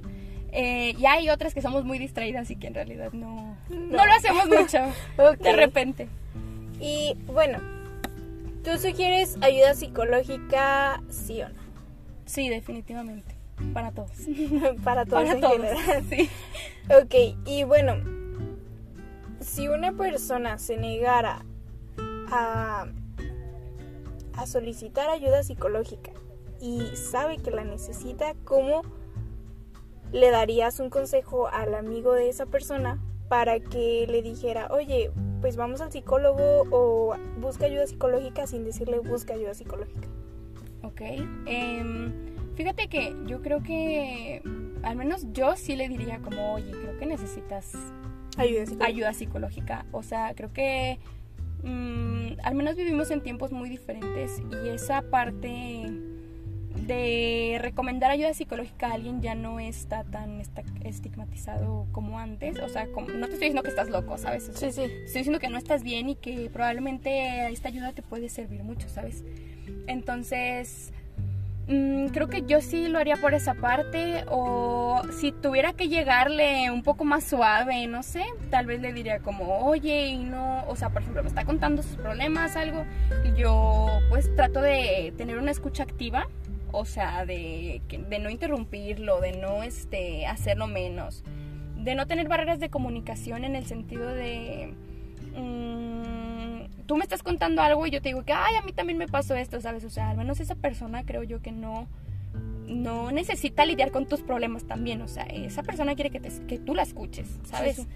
Eh, 0.52 0.94
y 0.98 1.06
hay 1.06 1.28
otras 1.28 1.52
que 1.54 1.60
somos 1.60 1.84
muy 1.84 1.98
distraídas 1.98 2.50
y 2.50 2.56
que 2.56 2.66
en 2.68 2.74
realidad 2.74 3.12
no, 3.12 3.56
no. 3.68 4.06
lo 4.06 4.12
hacemos 4.12 4.48
mucho 4.48 4.78
de 5.42 5.52
repente. 5.52 6.08
Y 6.80 7.16
bueno, 7.26 7.58
¿tú 8.64 8.78
sugieres 8.78 9.36
ayuda 9.42 9.74
psicológica, 9.74 11.02
sí 11.10 11.42
o 11.42 11.48
no? 11.48 11.60
Sí, 12.24 12.48
definitivamente. 12.48 13.34
Para 13.72 13.90
todos. 13.92 14.10
Para 14.84 15.04
todos 15.04 15.24
Para 15.24 15.32
en 15.34 15.40
todos. 15.40 15.56
general. 15.56 16.04
Sí. 16.10 16.30
Ok, 16.88 17.36
y 17.46 17.64
bueno, 17.64 17.94
si 19.40 19.68
una 19.68 19.92
persona 19.92 20.58
se 20.58 20.76
negara 20.76 21.44
a, 22.30 22.86
a 24.36 24.46
solicitar 24.46 25.08
ayuda 25.08 25.42
psicológica 25.42 26.12
y 26.60 26.80
sabe 26.96 27.38
que 27.38 27.50
la 27.50 27.64
necesita, 27.64 28.34
¿cómo 28.44 28.82
le 30.12 30.30
darías 30.30 30.80
un 30.80 30.90
consejo 30.90 31.48
al 31.48 31.74
amigo 31.74 32.12
de 32.12 32.28
esa 32.28 32.46
persona 32.46 33.02
para 33.28 33.58
que 33.60 34.06
le 34.08 34.22
dijera, 34.22 34.68
oye, 34.70 35.10
pues 35.40 35.56
vamos 35.56 35.80
al 35.80 35.90
psicólogo 35.92 36.64
o 36.70 37.16
busca 37.38 37.66
ayuda 37.66 37.86
psicológica 37.86 38.46
sin 38.46 38.64
decirle 38.64 39.00
busca 39.00 39.34
ayuda 39.34 39.54
psicológica? 39.54 40.08
Ok. 40.82 41.00
em, 41.46 42.12
fíjate 42.54 42.88
que 42.88 43.14
yo 43.26 43.42
creo 43.42 43.62
que, 43.62 44.42
al 44.82 44.96
menos 44.96 45.26
yo 45.32 45.56
sí 45.56 45.74
le 45.76 45.88
diría 45.88 46.20
como, 46.20 46.54
oye, 46.54 46.70
creo 46.70 46.96
que 46.98 47.06
necesitas 47.06 47.72
Ayuda 48.38 48.66
psicológica. 48.66 48.86
ayuda 48.86 49.12
psicológica. 49.14 49.86
O 49.92 50.02
sea, 50.02 50.34
creo 50.34 50.52
que 50.52 50.98
mm, 51.62 52.38
al 52.42 52.54
menos 52.54 52.76
vivimos 52.76 53.10
en 53.10 53.22
tiempos 53.22 53.52
muy 53.52 53.68
diferentes 53.68 54.40
y 54.64 54.68
esa 54.68 55.02
parte 55.02 55.90
de 56.86 57.58
recomendar 57.60 58.10
ayuda 58.10 58.34
psicológica 58.34 58.88
a 58.88 58.94
alguien 58.94 59.22
ya 59.22 59.34
no 59.34 59.58
está 59.58 60.04
tan 60.04 60.42
estigmatizado 60.84 61.86
como 61.90 62.18
antes. 62.18 62.58
O 62.60 62.68
sea, 62.68 62.86
como- 62.92 63.08
no 63.08 63.26
te 63.26 63.32
estoy 63.34 63.48
diciendo 63.48 63.62
que 63.62 63.70
estás 63.70 63.88
loco, 63.88 64.18
¿sabes? 64.18 64.50
Sí, 64.54 64.70
sí. 64.70 64.82
estoy 64.82 65.20
diciendo 65.20 65.40
que 65.40 65.48
no 65.48 65.58
estás 65.58 65.82
bien 65.82 66.08
y 66.10 66.16
que 66.16 66.50
probablemente 66.50 67.48
esta 67.48 67.68
ayuda 67.68 67.92
te 67.92 68.02
puede 68.02 68.28
servir 68.28 68.62
mucho, 68.62 68.88
¿sabes? 68.88 69.24
Entonces, 69.86 70.92
mm, 71.68 72.08
creo 72.08 72.28
que 72.28 72.42
yo 72.46 72.60
sí 72.60 72.88
lo 72.88 72.98
haría 72.98 73.16
por 73.16 73.34
esa 73.34 73.54
parte 73.54 74.24
o 74.28 75.02
si 75.18 75.32
tuviera 75.32 75.72
que 75.72 75.88
llegarle 75.88 76.70
un 76.70 76.82
poco 76.82 77.04
más 77.04 77.24
suave, 77.24 77.86
no 77.86 78.02
sé, 78.02 78.24
tal 78.50 78.66
vez 78.66 78.80
le 78.80 78.92
diría 78.92 79.20
como, 79.20 79.66
oye, 79.66 80.06
y 80.06 80.18
no, 80.18 80.64
o 80.68 80.76
sea, 80.76 80.90
por 80.90 81.02
ejemplo, 81.02 81.22
me 81.22 81.28
está 81.28 81.44
contando 81.44 81.82
sus 81.82 81.96
problemas, 81.96 82.56
algo, 82.56 82.84
y 83.24 83.38
yo 83.38 83.88
pues 84.08 84.34
trato 84.36 84.60
de 84.60 85.12
tener 85.16 85.38
una 85.38 85.50
escucha 85.50 85.82
activa. 85.82 86.28
O 86.72 86.84
sea, 86.84 87.24
de, 87.24 87.80
de 87.88 88.18
no 88.18 88.28
interrumpirlo, 88.28 89.20
de 89.20 89.32
no 89.32 89.62
este, 89.62 90.26
hacerlo 90.26 90.66
menos, 90.66 91.24
de 91.76 91.94
no 91.94 92.06
tener 92.06 92.28
barreras 92.28 92.58
de 92.60 92.68
comunicación 92.68 93.44
en 93.44 93.56
el 93.56 93.64
sentido 93.64 94.08
de 94.08 94.74
mm, 95.36 95.95
tú 96.86 96.96
me 96.96 97.02
estás 97.02 97.22
contando 97.22 97.62
algo 97.62 97.86
y 97.86 97.90
yo 97.90 98.00
te 98.00 98.08
digo 98.10 98.22
que 98.24 98.32
ay 98.32 98.54
a 98.56 98.62
mí 98.62 98.72
también 98.72 98.98
me 98.98 99.08
pasó 99.08 99.34
esto 99.36 99.60
sabes 99.60 99.84
o 99.84 99.90
sea 99.90 100.10
al 100.10 100.16
menos 100.16 100.40
esa 100.40 100.54
persona 100.54 101.04
creo 101.04 101.22
yo 101.22 101.40
que 101.42 101.52
no 101.52 101.86
no 102.66 103.10
necesita 103.12 103.64
lidiar 103.64 103.90
con 103.90 104.06
tus 104.06 104.20
problemas 104.22 104.64
también 104.64 105.00
o 105.02 105.08
sea 105.08 105.24
esa 105.24 105.62
persona 105.62 105.94
quiere 105.94 106.10
que, 106.10 106.20
te, 106.20 106.30
que 106.46 106.58
tú 106.58 106.74
la 106.74 106.82
escuches 106.82 107.28
sabes 107.44 107.76
Sí. 107.76 107.86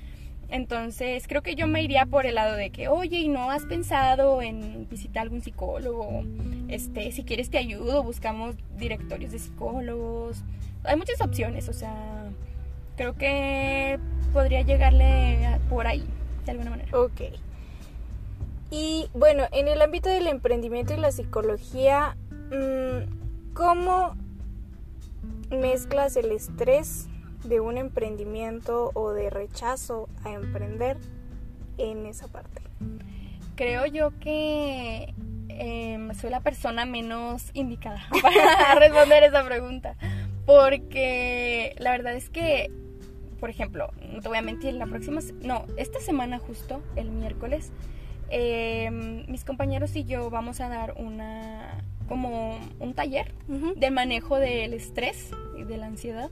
entonces 0.49 1.27
creo 1.29 1.43
que 1.43 1.55
yo 1.55 1.67
me 1.67 1.83
iría 1.83 2.07
por 2.07 2.27
el 2.27 2.35
lado 2.37 2.57
de 2.57 2.71
que 2.71 2.89
oye 2.89 3.19
y 3.19 3.29
no 3.29 3.51
has 3.51 3.65
pensado 3.67 4.43
en 4.43 4.89
visitar 4.89 5.23
algún 5.23 5.43
psicólogo 5.43 6.25
este 6.69 7.13
si 7.13 7.25
quieres 7.25 7.51
te 7.51 7.59
ayudo 7.59 8.03
buscamos 8.03 8.57
directorios 8.79 9.33
de 9.33 9.39
psicólogos 9.39 10.43
hay 10.85 10.97
muchas 10.97 11.21
opciones 11.21 11.69
o 11.69 11.73
sea 11.73 11.95
creo 12.97 13.15
que 13.15 13.99
podría 14.33 14.61
llegarle 14.63 15.47
a- 15.47 15.59
por 15.71 15.87
ahí, 15.87 16.05
de 16.45 16.51
alguna 16.53 16.71
manera. 16.71 16.97
Ok. 16.99 17.21
Y 18.71 19.09
bueno, 19.15 19.45
en 19.53 19.69
el 19.69 19.83
ámbito 19.83 20.09
del 20.09 20.27
emprendimiento 20.27 20.95
y 20.95 20.97
la 20.97 21.11
psicología, 21.11 22.17
mm, 22.51 23.53
¿cómo 23.55 24.17
mezclas 25.51 26.17
el 26.17 26.31
estrés 26.31 27.09
de 27.45 27.61
un 27.61 27.79
emprendimiento 27.79 28.93
o 28.95 29.11
de 29.13 29.31
rechazo 29.31 30.09
a 30.25 30.31
emprender 30.31 30.99
en 31.79 32.07
esa 32.07 32.29
parte? 32.29 32.63
Creo 33.57 33.87
yo 33.87 34.13
que 34.21 35.15
em, 35.49 36.15
soy 36.15 36.31
la 36.31 36.41
persona 36.41 36.87
menos 36.87 37.51
indicada 37.53 38.03
para 38.23 38.75
responder 38.77 39.25
esa 39.25 39.45
pregunta. 39.45 39.97
Porque 40.47 41.75
la 41.79 41.91
verdad 41.91 42.15
es 42.15 42.31
que 42.31 42.71
por 43.41 43.49
ejemplo, 43.49 43.91
no 44.13 44.21
te 44.21 44.29
voy 44.29 44.37
a 44.37 44.43
mentir, 44.43 44.75
la 44.75 44.87
próxima, 44.87 45.21
no, 45.41 45.65
esta 45.79 45.99
semana 45.99 46.39
justo, 46.39 46.83
el 46.95 47.11
miércoles, 47.11 47.73
em, 48.31 49.27
mis 49.31 49.45
compañeros 49.45 49.95
y 49.97 50.05
yo 50.05 50.31
vamos 50.31 50.61
a 50.61 50.69
dar 50.69 50.95
una, 50.97 51.85
como 52.09 52.59
un 52.79 52.95
taller 52.95 53.33
de 53.77 53.91
manejo 53.91 54.39
del 54.39 54.75
estrés 54.75 55.31
y 55.59 55.65
de 55.65 55.77
la 55.77 55.87
ansiedad, 55.87 56.31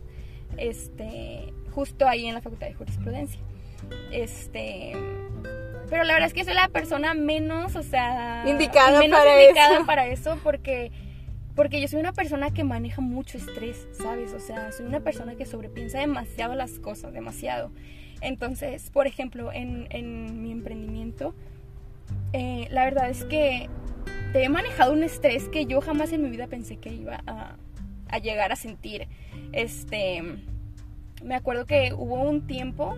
este, 0.56 1.52
justo 1.72 2.06
ahí 2.08 2.26
en 2.26 2.34
la 2.34 2.40
Facultad 2.40 2.68
de 2.68 2.74
Jurisprudencia. 2.74 3.40
Este, 4.12 4.92
pero 5.88 6.04
la 6.04 6.12
verdad 6.14 6.28
es 6.28 6.34
que 6.34 6.44
soy 6.44 6.54
la 6.54 6.68
persona 6.68 7.14
menos, 7.14 7.76
o 7.76 7.82
sea, 7.82 8.44
indicada, 8.46 9.00
menos 9.00 9.18
para, 9.18 9.42
indicada 9.42 9.76
eso. 9.76 9.86
para 9.86 10.06
eso 10.06 10.38
porque 10.42 10.92
porque 11.54 11.80
yo 11.80 11.88
soy 11.88 11.98
una 11.98 12.12
persona 12.12 12.52
que 12.52 12.62
maneja 12.62 13.00
mucho 13.00 13.36
estrés, 13.36 13.88
¿sabes? 13.90 14.32
O 14.32 14.38
sea, 14.38 14.70
soy 14.70 14.86
una 14.86 15.00
persona 15.00 15.34
que 15.34 15.44
sobrepiensa 15.44 15.98
demasiado 15.98 16.54
las 16.54 16.78
cosas, 16.78 17.12
demasiado. 17.12 17.72
Entonces, 18.20 18.90
por 18.90 19.08
ejemplo, 19.08 19.52
en, 19.52 19.88
en 19.90 20.40
mi 20.40 20.52
emprendimiento, 20.52 21.34
eh, 22.32 22.68
la 22.70 22.84
verdad 22.84 23.10
es 23.10 23.24
que 23.24 23.68
te 24.32 24.44
he 24.44 24.48
manejado 24.48 24.92
un 24.92 25.02
estrés 25.02 25.48
que 25.48 25.66
yo 25.66 25.80
jamás 25.80 26.12
en 26.12 26.22
mi 26.22 26.30
vida 26.30 26.46
pensé 26.46 26.76
que 26.76 26.92
iba 26.92 27.22
a, 27.26 27.56
a 28.08 28.18
llegar 28.18 28.52
a 28.52 28.56
sentir. 28.56 29.08
Este, 29.52 30.22
me 31.24 31.34
acuerdo 31.34 31.66
que 31.66 31.92
hubo 31.94 32.20
un 32.22 32.46
tiempo 32.46 32.96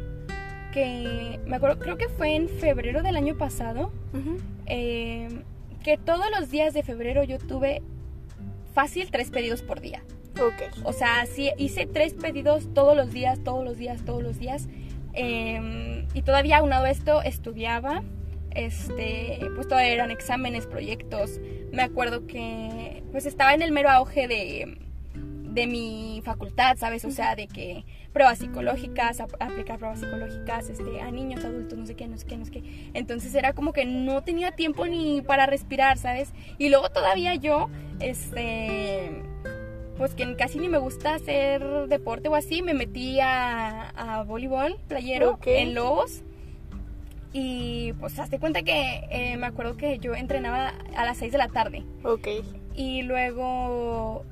que, 0.72 1.40
me 1.46 1.56
acuerdo, 1.56 1.78
creo 1.78 1.96
que 1.96 2.08
fue 2.08 2.36
en 2.36 2.48
febrero 2.48 3.02
del 3.02 3.16
año 3.16 3.36
pasado, 3.36 3.92
eh, 4.66 5.28
que 5.82 5.96
todos 5.96 6.26
los 6.38 6.50
días 6.50 6.74
de 6.74 6.82
febrero 6.82 7.24
yo 7.24 7.38
tuve 7.38 7.82
fácil 8.72 9.10
tres 9.10 9.30
pedidos 9.30 9.62
por 9.62 9.80
día. 9.80 10.02
Ok. 10.34 10.84
O 10.84 10.92
sea, 10.92 11.26
sí, 11.26 11.50
hice 11.58 11.86
tres 11.86 12.14
pedidos 12.14 12.72
todos 12.72 12.96
los 12.96 13.12
días, 13.12 13.42
todos 13.42 13.64
los 13.64 13.76
días, 13.76 14.04
todos 14.04 14.22
los 14.22 14.38
días. 14.38 14.68
Eh, 15.12 16.06
y 16.14 16.22
todavía 16.22 16.58
aunado 16.58 16.86
esto, 16.86 17.22
estudiaba. 17.22 18.02
Este, 18.54 19.38
pues 19.54 19.68
todavía 19.68 19.92
eran 19.92 20.10
exámenes, 20.10 20.66
proyectos. 20.66 21.38
Me 21.72 21.82
acuerdo 21.82 22.26
que 22.26 23.02
pues 23.12 23.26
estaba 23.26 23.54
en 23.54 23.62
el 23.62 23.70
mero 23.72 23.90
auge 23.90 24.26
de, 24.28 24.78
de 25.14 25.66
mi 25.66 26.20
facultad, 26.24 26.76
¿sabes? 26.76 27.04
O 27.04 27.10
sea, 27.10 27.36
de 27.36 27.46
que 27.46 27.84
pruebas 28.12 28.38
psicológicas, 28.38 29.20
ap- 29.20 29.40
aplicar 29.40 29.78
pruebas 29.78 30.00
psicológicas 30.00 30.68
este, 30.68 31.00
a 31.00 31.10
niños, 31.12 31.44
adultos, 31.44 31.78
no 31.78 31.86
sé 31.86 31.94
qué, 31.94 32.08
no 32.08 32.16
sé 32.18 32.26
qué, 32.26 32.36
no 32.36 32.44
sé 32.44 32.50
qué. 32.50 32.90
Entonces 32.94 33.34
era 33.34 33.52
como 33.52 33.72
que 33.72 33.84
no 33.84 34.22
tenía 34.22 34.50
tiempo 34.50 34.86
ni 34.86 35.22
para 35.22 35.46
respirar, 35.46 35.96
¿sabes? 35.98 36.32
Y 36.58 36.70
luego 36.70 36.90
todavía 36.90 37.36
yo, 37.36 37.68
este, 38.00 39.22
pues 39.96 40.14
que 40.14 40.34
casi 40.34 40.58
ni 40.58 40.68
me 40.68 40.78
gusta 40.78 41.14
hacer 41.14 41.62
deporte 41.88 42.28
o 42.28 42.34
así, 42.34 42.62
me 42.62 42.74
metí 42.74 43.20
a, 43.20 43.90
a 43.90 44.22
voleibol 44.24 44.76
playero 44.88 45.38
en 45.46 45.74
Lobos. 45.74 46.22
Y 47.32 47.92
pues 47.94 48.18
hazte 48.18 48.38
cuenta 48.38 48.62
que 48.62 49.06
eh, 49.10 49.36
me 49.36 49.46
acuerdo 49.46 49.76
que 49.76 49.98
yo 49.98 50.14
entrenaba 50.14 50.72
a 50.96 51.04
las 51.04 51.18
6 51.18 51.32
de 51.32 51.38
la 51.38 51.48
tarde. 51.48 51.84
Ok. 52.02 52.28
Y 52.74 53.02
luego, 53.02 54.24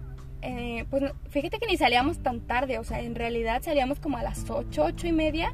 eh, 0.42 0.84
pues 0.90 1.04
fíjate 1.30 1.58
que 1.58 1.66
ni 1.66 1.76
salíamos 1.76 2.18
tan 2.18 2.40
tarde, 2.40 2.78
o 2.78 2.84
sea, 2.84 3.00
en 3.00 3.14
realidad 3.14 3.62
salíamos 3.62 4.00
como 4.00 4.18
a 4.18 4.22
las 4.22 4.50
8, 4.50 4.84
8 4.84 5.06
y 5.06 5.12
media, 5.12 5.52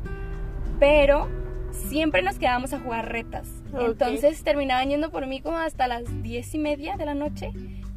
pero 0.78 1.28
siempre 1.70 2.22
nos 2.22 2.38
quedábamos 2.38 2.72
a 2.72 2.80
jugar 2.80 3.11
retas. 3.11 3.48
Entonces 3.78 4.42
terminaban 4.42 4.88
yendo 4.88 5.11
por 5.11 5.26
mí 5.26 5.40
como 5.40 5.59
hasta 5.59 5.88
las 5.88 6.22
10 6.22 6.54
y 6.54 6.59
media 6.59 6.96
de 6.96 7.04
la 7.04 7.14
noche 7.14 7.52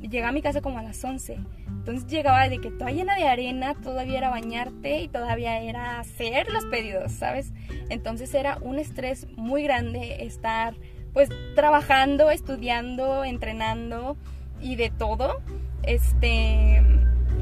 llegaba 0.09 0.29
a 0.29 0.33
mi 0.33 0.41
casa 0.41 0.61
como 0.61 0.79
a 0.79 0.83
las 0.83 1.03
11. 1.03 1.37
Entonces 1.67 2.07
llegaba 2.07 2.49
de 2.49 2.59
que 2.59 2.71
toda 2.71 2.91
llena 2.91 3.15
de 3.15 3.27
arena, 3.27 3.75
todavía 3.75 4.17
era 4.17 4.29
bañarte 4.29 5.01
y 5.01 5.07
todavía 5.07 5.59
era 5.61 5.99
hacer 5.99 6.51
los 6.51 6.65
pedidos, 6.65 7.11
¿sabes? 7.13 7.53
Entonces 7.89 8.33
era 8.33 8.57
un 8.61 8.79
estrés 8.79 9.27
muy 9.35 9.63
grande 9.63 10.25
estar 10.25 10.75
pues 11.13 11.29
trabajando, 11.55 12.29
estudiando, 12.29 13.23
entrenando 13.23 14.17
y 14.61 14.75
de 14.75 14.89
todo. 14.89 15.41
Este 15.83 16.81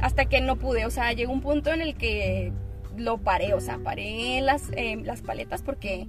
hasta 0.01 0.25
que 0.25 0.41
no 0.41 0.58
pude, 0.58 0.86
o 0.86 0.91
sea, 0.91 1.13
llegó 1.13 1.34
un 1.34 1.41
punto 1.41 1.73
en 1.73 1.82
el 1.82 1.95
que 1.95 2.51
lo 2.97 3.17
paré, 3.17 3.54
o 3.54 3.62
sea, 3.62 3.80
paré 3.80 4.41
las, 4.41 4.69
eh, 4.71 4.97
las 5.04 5.21
paletas 5.21 5.62
porque 5.62 6.08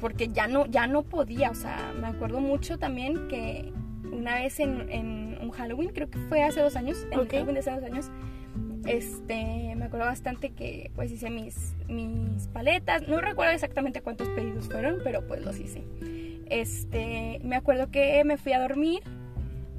porque 0.00 0.28
ya 0.28 0.48
no 0.48 0.66
ya 0.66 0.86
no 0.86 1.02
podía, 1.02 1.50
o 1.50 1.54
sea, 1.54 1.92
me 1.98 2.08
acuerdo 2.08 2.40
mucho 2.40 2.78
también 2.78 3.28
que 3.28 3.72
una 4.14 4.36
vez 4.36 4.60
en, 4.60 4.90
en 4.90 5.38
un 5.40 5.50
Halloween, 5.50 5.90
creo 5.90 6.08
que 6.10 6.18
fue 6.28 6.42
hace 6.42 6.60
dos 6.60 6.76
años, 6.76 7.06
en 7.10 7.18
Ok. 7.20 7.24
el 7.24 7.30
Halloween 7.40 7.54
de 7.54 7.60
hace 7.60 7.70
dos 7.72 7.84
años, 7.84 8.10
este, 8.86 9.74
me 9.76 9.86
acuerdo 9.86 10.06
bastante 10.06 10.50
que 10.50 10.90
pues 10.94 11.10
hice 11.10 11.30
mis, 11.30 11.74
mis 11.88 12.48
paletas, 12.48 13.08
no 13.08 13.20
recuerdo 13.20 13.52
exactamente 13.52 14.00
cuántos 14.02 14.28
pedidos 14.30 14.68
fueron, 14.68 14.98
pero 15.02 15.26
pues 15.26 15.42
los 15.42 15.58
hice. 15.58 15.84
Este, 16.50 17.40
me 17.42 17.56
acuerdo 17.56 17.90
que 17.90 18.22
me 18.24 18.36
fui 18.36 18.52
a 18.52 18.60
dormir 18.60 19.02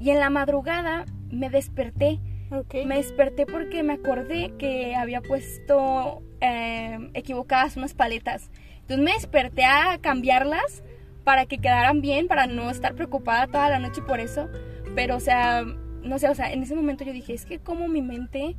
y 0.00 0.10
en 0.10 0.18
la 0.18 0.30
madrugada 0.30 1.04
me 1.30 1.50
desperté. 1.50 2.18
Ok. 2.50 2.74
Me 2.86 2.96
desperté 2.96 3.46
porque 3.46 3.82
me 3.82 3.94
acordé 3.94 4.52
que 4.58 4.94
había 4.94 5.20
puesto 5.20 6.22
eh, 6.40 6.98
equivocadas 7.14 7.76
unas 7.76 7.94
paletas. 7.94 8.50
Entonces 8.82 9.04
me 9.04 9.12
desperté 9.12 9.64
a 9.64 9.98
cambiarlas 10.00 10.82
para 11.26 11.46
que 11.46 11.58
quedaran 11.58 12.02
bien, 12.02 12.28
para 12.28 12.46
no 12.46 12.70
estar 12.70 12.94
preocupada 12.94 13.48
toda 13.48 13.68
la 13.68 13.80
noche 13.80 14.00
por 14.00 14.20
eso. 14.20 14.48
Pero, 14.94 15.16
o 15.16 15.20
sea, 15.20 15.64
no 16.04 16.20
sé, 16.20 16.28
o 16.28 16.34
sea, 16.36 16.52
en 16.52 16.62
ese 16.62 16.76
momento 16.76 17.02
yo 17.02 17.12
dije, 17.12 17.34
es 17.34 17.46
que 17.46 17.58
como 17.58 17.88
mi 17.88 18.00
mente 18.00 18.54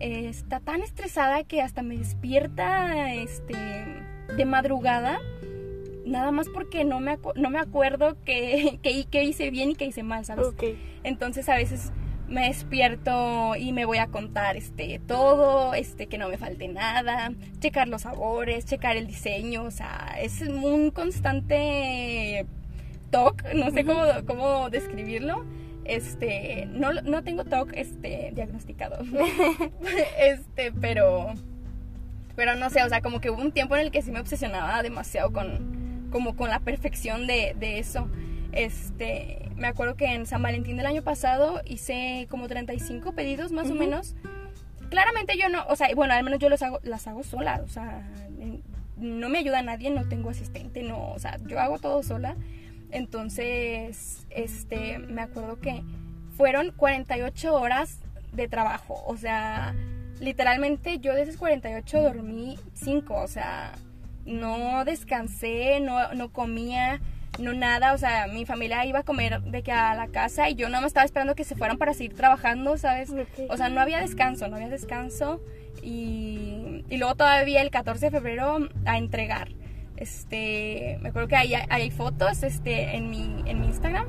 eh, 0.00 0.28
está 0.28 0.60
tan 0.60 0.82
estresada 0.82 1.44
que 1.44 1.62
hasta 1.62 1.82
me 1.82 1.96
despierta 1.96 3.14
este, 3.14 3.54
de 4.36 4.44
madrugada, 4.44 5.18
nada 6.04 6.30
más 6.30 6.50
porque 6.50 6.84
no 6.84 7.00
me, 7.00 7.18
no 7.36 7.48
me 7.48 7.58
acuerdo 7.58 8.18
que, 8.22 8.78
que, 8.82 9.06
que 9.06 9.24
hice 9.24 9.50
bien 9.50 9.70
y 9.70 9.74
que 9.74 9.86
hice 9.86 10.02
mal, 10.02 10.26
¿sabes? 10.26 10.48
Ok. 10.48 10.62
Entonces 11.04 11.48
a 11.48 11.56
veces 11.56 11.90
me 12.28 12.48
despierto 12.48 13.54
y 13.56 13.72
me 13.72 13.84
voy 13.84 13.98
a 13.98 14.06
contar 14.06 14.56
este 14.56 15.00
todo, 15.06 15.74
este 15.74 16.06
que 16.06 16.18
no 16.18 16.28
me 16.28 16.38
falte 16.38 16.68
nada, 16.68 17.32
checar 17.60 17.88
los 17.88 18.02
sabores, 18.02 18.64
checar 18.64 18.96
el 18.96 19.06
diseño, 19.06 19.64
o 19.64 19.70
sea, 19.70 20.16
es 20.20 20.40
un 20.42 20.90
constante 20.90 22.46
TOC, 23.10 23.54
no 23.54 23.70
sé 23.70 23.84
cómo, 23.84 24.02
cómo 24.26 24.70
describirlo. 24.70 25.44
Este, 25.84 26.66
no, 26.70 26.94
no 26.94 27.22
tengo 27.22 27.44
TOC 27.44 27.74
este, 27.74 28.32
diagnosticado. 28.34 29.04
este, 30.18 30.72
pero 30.72 31.34
pero 32.36 32.56
no 32.56 32.70
sé, 32.70 32.82
o 32.82 32.88
sea, 32.88 33.00
como 33.00 33.20
que 33.20 33.30
hubo 33.30 33.40
un 33.40 33.52
tiempo 33.52 33.76
en 33.76 33.82
el 33.82 33.90
que 33.90 34.02
sí 34.02 34.10
me 34.10 34.20
obsesionaba 34.20 34.82
demasiado 34.82 35.32
con 35.32 36.08
como 36.10 36.36
con 36.36 36.48
la 36.48 36.60
perfección 36.60 37.26
de, 37.26 37.56
de 37.58 37.78
eso. 37.78 38.08
Este, 38.54 39.50
me 39.56 39.66
acuerdo 39.66 39.96
que 39.96 40.06
en 40.06 40.26
San 40.26 40.42
Valentín 40.42 40.76
del 40.76 40.86
año 40.86 41.02
pasado 41.02 41.60
hice 41.64 42.26
como 42.30 42.48
35 42.48 43.12
pedidos 43.12 43.52
más 43.52 43.70
o 43.70 43.74
menos. 43.74 44.14
Claramente 44.90 45.36
yo 45.36 45.48
no, 45.48 45.64
o 45.66 45.76
sea, 45.76 45.88
bueno, 45.94 46.14
al 46.14 46.22
menos 46.22 46.38
yo 46.38 46.48
los 46.48 46.62
hago, 46.62 46.78
las 46.84 47.06
hago 47.06 47.24
sola, 47.24 47.60
o 47.64 47.68
sea, 47.68 48.08
no 48.96 49.28
me 49.28 49.38
ayuda 49.38 49.62
nadie, 49.62 49.90
no 49.90 50.08
tengo 50.08 50.30
asistente, 50.30 50.82
no, 50.82 51.12
o 51.12 51.18
sea, 51.18 51.38
yo 51.46 51.58
hago 51.58 51.78
todo 51.78 52.02
sola. 52.02 52.36
Entonces, 52.92 54.26
este, 54.30 54.98
me 54.98 55.22
acuerdo 55.22 55.58
que 55.58 55.82
fueron 56.36 56.70
48 56.70 57.54
horas 57.54 57.98
de 58.32 58.46
trabajo, 58.46 59.02
o 59.06 59.16
sea, 59.16 59.74
literalmente 60.20 60.98
yo 60.98 61.14
de 61.14 61.22
esas 61.22 61.36
48 61.36 62.02
dormí 62.02 62.58
5, 62.74 63.14
o 63.14 63.26
sea, 63.26 63.72
no 64.24 64.84
descansé, 64.84 65.80
no, 65.80 66.14
no 66.14 66.32
comía, 66.32 67.00
no 67.38 67.52
nada, 67.52 67.92
o 67.94 67.98
sea, 67.98 68.26
mi 68.26 68.46
familia 68.46 68.84
iba 68.86 69.00
a 69.00 69.02
comer 69.02 69.40
de 69.42 69.62
que 69.62 69.72
a 69.72 69.94
la 69.94 70.08
casa 70.08 70.48
y 70.48 70.54
yo 70.54 70.68
nada 70.68 70.80
más 70.82 70.88
estaba 70.88 71.04
esperando 71.04 71.34
que 71.34 71.44
se 71.44 71.56
fueran 71.56 71.78
para 71.78 71.94
seguir 71.94 72.14
trabajando, 72.14 72.76
¿sabes? 72.76 73.12
O 73.48 73.56
sea, 73.56 73.68
no 73.68 73.80
había 73.80 74.00
descanso, 74.00 74.48
no 74.48 74.56
había 74.56 74.68
descanso 74.68 75.40
y, 75.82 76.84
y 76.88 76.96
luego 76.96 77.14
todavía 77.14 77.62
el 77.62 77.70
14 77.70 78.06
de 78.06 78.10
febrero 78.10 78.68
a 78.84 78.98
entregar. 78.98 79.48
Este, 79.96 80.98
me 81.02 81.10
acuerdo 81.10 81.28
que 81.28 81.36
hay, 81.36 81.54
hay 81.54 81.90
fotos 81.90 82.42
este, 82.42 82.96
en, 82.96 83.10
mi, 83.10 83.42
en 83.46 83.60
mi 83.60 83.66
Instagram 83.68 84.08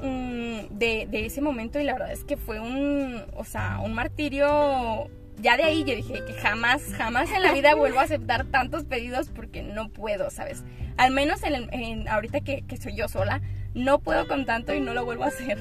mm, 0.00 0.78
de, 0.78 1.08
de 1.10 1.26
ese 1.26 1.40
momento 1.40 1.80
y 1.80 1.84
la 1.84 1.94
verdad 1.94 2.12
es 2.12 2.24
que 2.24 2.36
fue 2.36 2.60
un, 2.60 3.24
o 3.34 3.44
sea, 3.44 3.80
un 3.80 3.94
martirio. 3.94 5.10
Ya 5.40 5.56
de 5.56 5.62
ahí 5.64 5.84
yo 5.84 5.94
dije 5.94 6.24
que 6.24 6.32
jamás, 6.34 6.82
jamás 6.96 7.30
en 7.30 7.42
la 7.42 7.52
vida 7.52 7.74
vuelvo 7.74 8.00
a 8.00 8.02
aceptar 8.02 8.44
tantos 8.46 8.84
pedidos 8.84 9.28
porque 9.28 9.62
no 9.62 9.88
puedo, 9.88 10.30
¿sabes? 10.30 10.64
Al 10.96 11.12
menos 11.12 11.42
en, 11.44 11.54
el- 11.54 11.68
en- 11.72 12.08
ahorita 12.08 12.40
que, 12.40 12.62
que 12.62 12.76
soy 12.76 12.96
yo 12.96 13.08
sola, 13.08 13.40
no 13.74 14.00
puedo 14.00 14.26
con 14.26 14.46
tanto 14.46 14.74
y 14.74 14.80
no 14.80 14.94
lo 14.94 15.04
vuelvo 15.04 15.24
a 15.24 15.28
hacer. 15.28 15.58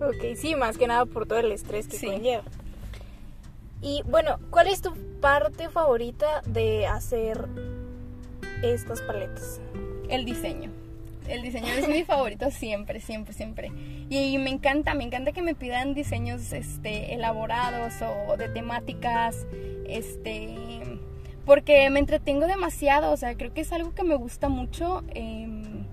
Ok, 0.00 0.36
sí, 0.36 0.54
más 0.54 0.78
que 0.78 0.86
nada 0.86 1.04
por 1.06 1.26
todo 1.26 1.38
el 1.38 1.52
estrés 1.52 1.86
que 1.86 1.98
Sí. 1.98 2.06
conlleva. 2.06 2.42
Y 3.82 4.02
bueno, 4.06 4.38
¿cuál 4.50 4.68
es 4.68 4.80
tu 4.80 4.94
parte 5.20 5.68
favorita 5.68 6.40
de 6.46 6.86
hacer 6.86 7.44
estas 8.62 9.02
paletas? 9.02 9.60
El 10.08 10.24
diseño. 10.24 10.70
El 11.28 11.42
diseño 11.42 11.72
es 11.72 11.88
mi 11.88 12.04
favorito 12.04 12.50
siempre, 12.50 13.00
siempre, 13.00 13.32
siempre. 13.32 13.72
Y 14.10 14.36
me 14.38 14.50
encanta, 14.50 14.94
me 14.94 15.04
encanta 15.04 15.32
que 15.32 15.42
me 15.42 15.54
pidan 15.54 15.94
diseños 15.94 16.52
este, 16.52 17.14
elaborados 17.14 17.94
o 18.28 18.36
de 18.36 18.48
temáticas. 18.48 19.46
Este, 19.88 20.54
porque 21.44 21.88
me 21.90 22.00
entretengo 22.00 22.46
demasiado, 22.46 23.12
o 23.12 23.16
sea, 23.16 23.34
creo 23.36 23.52
que 23.52 23.60
es 23.62 23.72
algo 23.72 23.94
que 23.94 24.02
me 24.04 24.14
gusta 24.16 24.48
mucho. 24.48 25.02
em, 25.14 25.84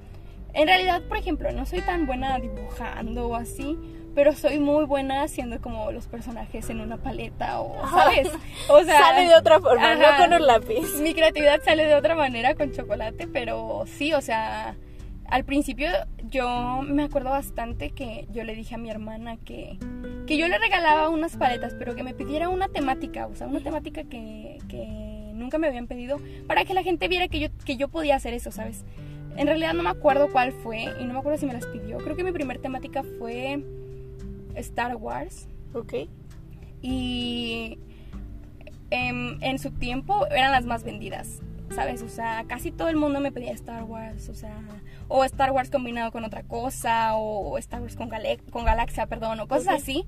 en 0.54 0.67
realidad, 0.67 1.02
por 1.08 1.17
ejemplo, 1.17 1.52
no 1.52 1.65
soy 1.65 1.82
tan 1.82 2.06
buena 2.06 2.38
dibujando 2.39 3.28
o 3.30 3.36
así, 3.36 3.78
pero 4.13 4.34
soy 4.34 4.60
muy 4.60 4.84
buena 4.86 5.24
haciendo 5.24 5.62
como 5.62 5.91
los 5.91 6.08
personajes 6.08 6.70
en 6.70 6.82
una 6.82 6.98
paleta 6.98 7.62
o, 7.62 7.88
¿sabes? 7.89 8.30
O 8.70 8.84
sea, 8.84 9.00
Sale 9.00 9.28
de 9.30 9.36
otra 9.36 9.60
forma, 9.62 9.94
ajá. 9.94 10.17
no 10.17 10.24
con 10.26 10.41
un 10.41 10.48
lápiz. 10.48 11.00
mi 11.02 11.13
creatividad 11.13 11.62
sale 11.63 11.86
de 11.86 11.96
otra 11.96 12.15
manera 12.15 12.56
con 12.56 12.74
chocolate, 12.74 13.28
pero 13.28 13.86
sí, 13.98 14.13
o 14.13 14.20
sea, 14.22 14.76
al 15.32 15.46
principio 15.46 15.88
yo 16.30 16.82
me 16.84 17.04
acuerdo 17.04 17.30
bastante 17.30 17.89
que 17.91 18.28
yo 18.32 18.44
le 18.44 18.54
dije 18.54 18.76
a 18.76 18.78
mi 18.78 18.89
hermana 18.89 19.38
que, 19.38 19.80
que 20.28 20.38
yo 20.38 20.48
le 20.48 20.58
regalaba 20.60 21.10
unas 21.10 21.38
paletas, 21.38 21.74
pero 21.80 21.96
que 21.96 22.04
me 22.04 22.13
pidiera 22.13 22.50
una 22.50 22.67
temática, 22.67 23.28
o 23.28 23.36
sea, 23.36 23.48
una 23.48 23.62
temática 23.62 24.04
que, 24.04 24.60
que 24.67 25.32
nunca 25.34 25.58
me 25.58 25.67
habían 25.67 25.88
pedido, 25.88 26.20
para 26.48 26.65
que 26.65 26.74
la 26.74 26.84
gente 26.84 27.08
viera 27.08 27.28
que 27.30 27.39
yo, 27.39 27.48
que 27.65 27.78
yo 27.78 27.88
podía 27.88 28.15
hacer 28.17 28.34
eso, 28.34 28.52
¿sabes? 28.52 28.84
En 29.38 29.48
realidad 29.48 29.74
no 29.74 29.84
me 29.84 29.89
acuerdo 29.89 30.30
cuál 30.30 30.52
fue 30.52 30.84
y 31.00 31.06
no 31.06 31.13
me 31.13 31.20
acuerdo 31.20 31.39
si 31.39 31.46
me 31.46 31.54
las 31.54 31.65
pidió. 31.65 31.98
Creo 32.00 32.17
que 32.17 32.26
mi 32.26 32.34
primer 32.34 32.60
temática 32.60 33.02
fue 33.17 33.63
Star 34.56 34.98
Wars 34.98 35.48
Ok. 35.74 35.94
y 36.82 37.78
en, 38.89 39.41
en 39.41 39.60
su 39.60 39.72
tiempo 39.72 40.28
eran 40.28 40.52
las 40.52 40.65
más 40.65 40.84
vendidas, 40.84 41.39
¿sabes? 41.71 42.01
O 42.01 42.10
sea, 42.10 42.43
casi 42.47 42.71
todo 42.71 42.89
el 42.89 42.95
mundo 42.95 43.19
me 43.19 43.31
pedía 43.31 43.51
Star 43.53 43.84
Wars, 43.84 44.29
o 44.29 44.34
sea, 44.34 44.57
o 45.07 45.23
Star 45.25 45.51
Wars 45.51 45.69
combinado 45.69 46.12
con 46.12 46.23
otra 46.23 46.43
cosa, 46.43 47.15
o 47.15 47.57
Star 47.57 47.81
Wars 47.81 47.95
con, 47.95 48.10
Gale- 48.10 48.39
con 48.51 48.65
Galaxia, 48.65 49.05
perdón, 49.07 49.39
o 49.39 49.47
cosas 49.47 49.81
así. 49.81 50.05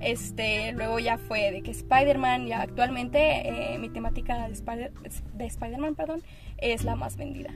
Este, 0.00 0.72
luego 0.72 0.98
ya 0.98 1.16
fue 1.18 1.50
de 1.52 1.62
que 1.62 1.70
Spider-Man, 1.70 2.46
ya 2.46 2.60
actualmente 2.62 3.74
eh, 3.74 3.78
mi 3.78 3.88
temática 3.88 4.46
de, 4.48 4.52
Spider- 4.54 4.92
de 5.34 5.46
Spider-Man, 5.46 5.94
perdón, 5.94 6.22
es 6.58 6.84
la 6.84 6.96
más 6.96 7.16
vendida. 7.16 7.50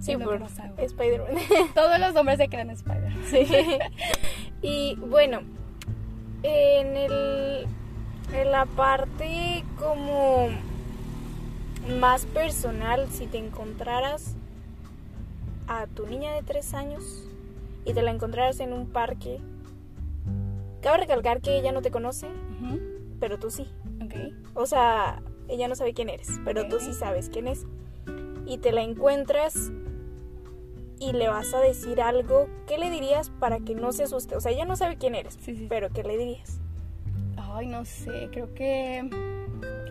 Sí, 0.00 0.12
Es 0.12 0.18
por. 0.18 0.42
Spider-Man. 0.78 1.36
Todos 1.74 1.98
los 1.98 2.14
hombres 2.16 2.38
se 2.38 2.48
quedan 2.48 2.70
Spider-Man. 2.70 3.22
Sí. 3.30 3.46
Y 4.62 4.94
bueno, 4.96 5.40
en, 6.42 6.96
el, 6.96 7.66
en 8.34 8.50
la 8.52 8.66
parte 8.66 9.64
como 9.78 10.48
más 11.88 12.26
personal, 12.26 13.06
si 13.10 13.26
te 13.26 13.38
encontraras 13.38 14.34
a 15.68 15.86
tu 15.86 16.06
niña 16.06 16.32
de 16.32 16.42
tres 16.42 16.74
años 16.74 17.24
y 17.84 17.92
te 17.94 18.02
la 18.02 18.10
encontraras 18.10 18.60
en 18.60 18.72
un 18.72 18.86
parque, 18.88 19.40
cabe 20.82 20.98
recalcar 20.98 21.40
que 21.40 21.56
ella 21.58 21.72
no 21.72 21.82
te 21.82 21.90
conoce, 21.90 22.28
pero 23.20 23.38
tú 23.38 23.50
sí. 23.50 23.66
Ok. 24.04 24.14
O 24.54 24.66
sea, 24.66 25.22
ella 25.48 25.68
no 25.68 25.74
sabe 25.76 25.94
quién 25.94 26.08
eres, 26.08 26.40
pero 26.44 26.66
tú 26.68 26.80
sí 26.80 26.92
sabes 26.92 27.28
quién 27.28 27.48
es. 27.48 27.66
Y 28.46 28.58
te 28.58 28.72
la 28.72 28.82
encuentras 28.82 29.72
y 30.98 31.12
le 31.12 31.28
vas 31.28 31.52
a 31.54 31.60
decir 31.60 32.00
algo, 32.00 32.48
¿qué 32.66 32.78
le 32.78 32.90
dirías 32.90 33.30
para 33.30 33.58
que 33.60 33.74
no 33.74 33.92
se 33.92 34.04
asuste? 34.04 34.36
O 34.36 34.40
sea, 34.40 34.52
ella 34.52 34.64
no 34.64 34.76
sabe 34.76 34.96
quién 34.96 35.14
eres, 35.14 35.34
Sí, 35.40 35.56
sí. 35.56 35.66
pero 35.68 35.90
¿qué 35.90 36.02
le 36.02 36.16
dirías? 36.16 36.60
Ay, 37.36 37.66
no 37.66 37.84
sé, 37.84 38.28
creo 38.32 38.54
que... 38.54 39.08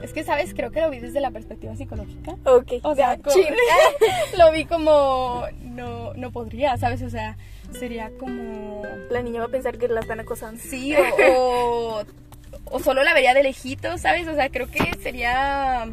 Es 0.06 0.14
que, 0.14 0.24
¿sabes? 0.24 0.54
Creo 0.54 0.72
que 0.72 0.82
lo 0.82 0.90
vi 0.90 1.00
desde 1.00 1.20
la 1.20 1.32
perspectiva 1.32 1.76
psicológica. 1.76 2.36
Ok, 2.46 2.74
O 2.84 2.96
sea, 2.96 3.16
ya, 3.16 3.22
co- 3.22 3.32
chin. 3.32 3.46
lo 4.38 4.52
vi 4.52 4.66
como... 4.66 5.44
No, 5.62 6.14
no 6.14 6.32
podría, 6.32 6.78
¿sabes? 6.78 7.02
O 7.02 7.10
sea, 7.10 7.38
sería 7.72 8.12
como... 8.20 8.84
la 9.10 9.22
niña 9.22 9.40
va 9.42 9.48
a 9.48 9.50
pensar 9.50 9.78
que 9.78 9.88
la 9.88 10.00
están 10.02 10.20
acosando. 10.20 10.62
Sí, 10.62 10.96
o, 10.96 12.00
o, 12.00 12.04
o 12.72 12.80
solo 12.80 13.04
la 13.04 13.14
vería 13.14 13.34
de 13.34 13.44
lejito, 13.44 13.98
¿sabes? 13.98 14.28
O 14.28 14.36
sea, 14.36 14.50
creo 14.50 14.70
que 14.70 14.80
sería... 15.02 15.88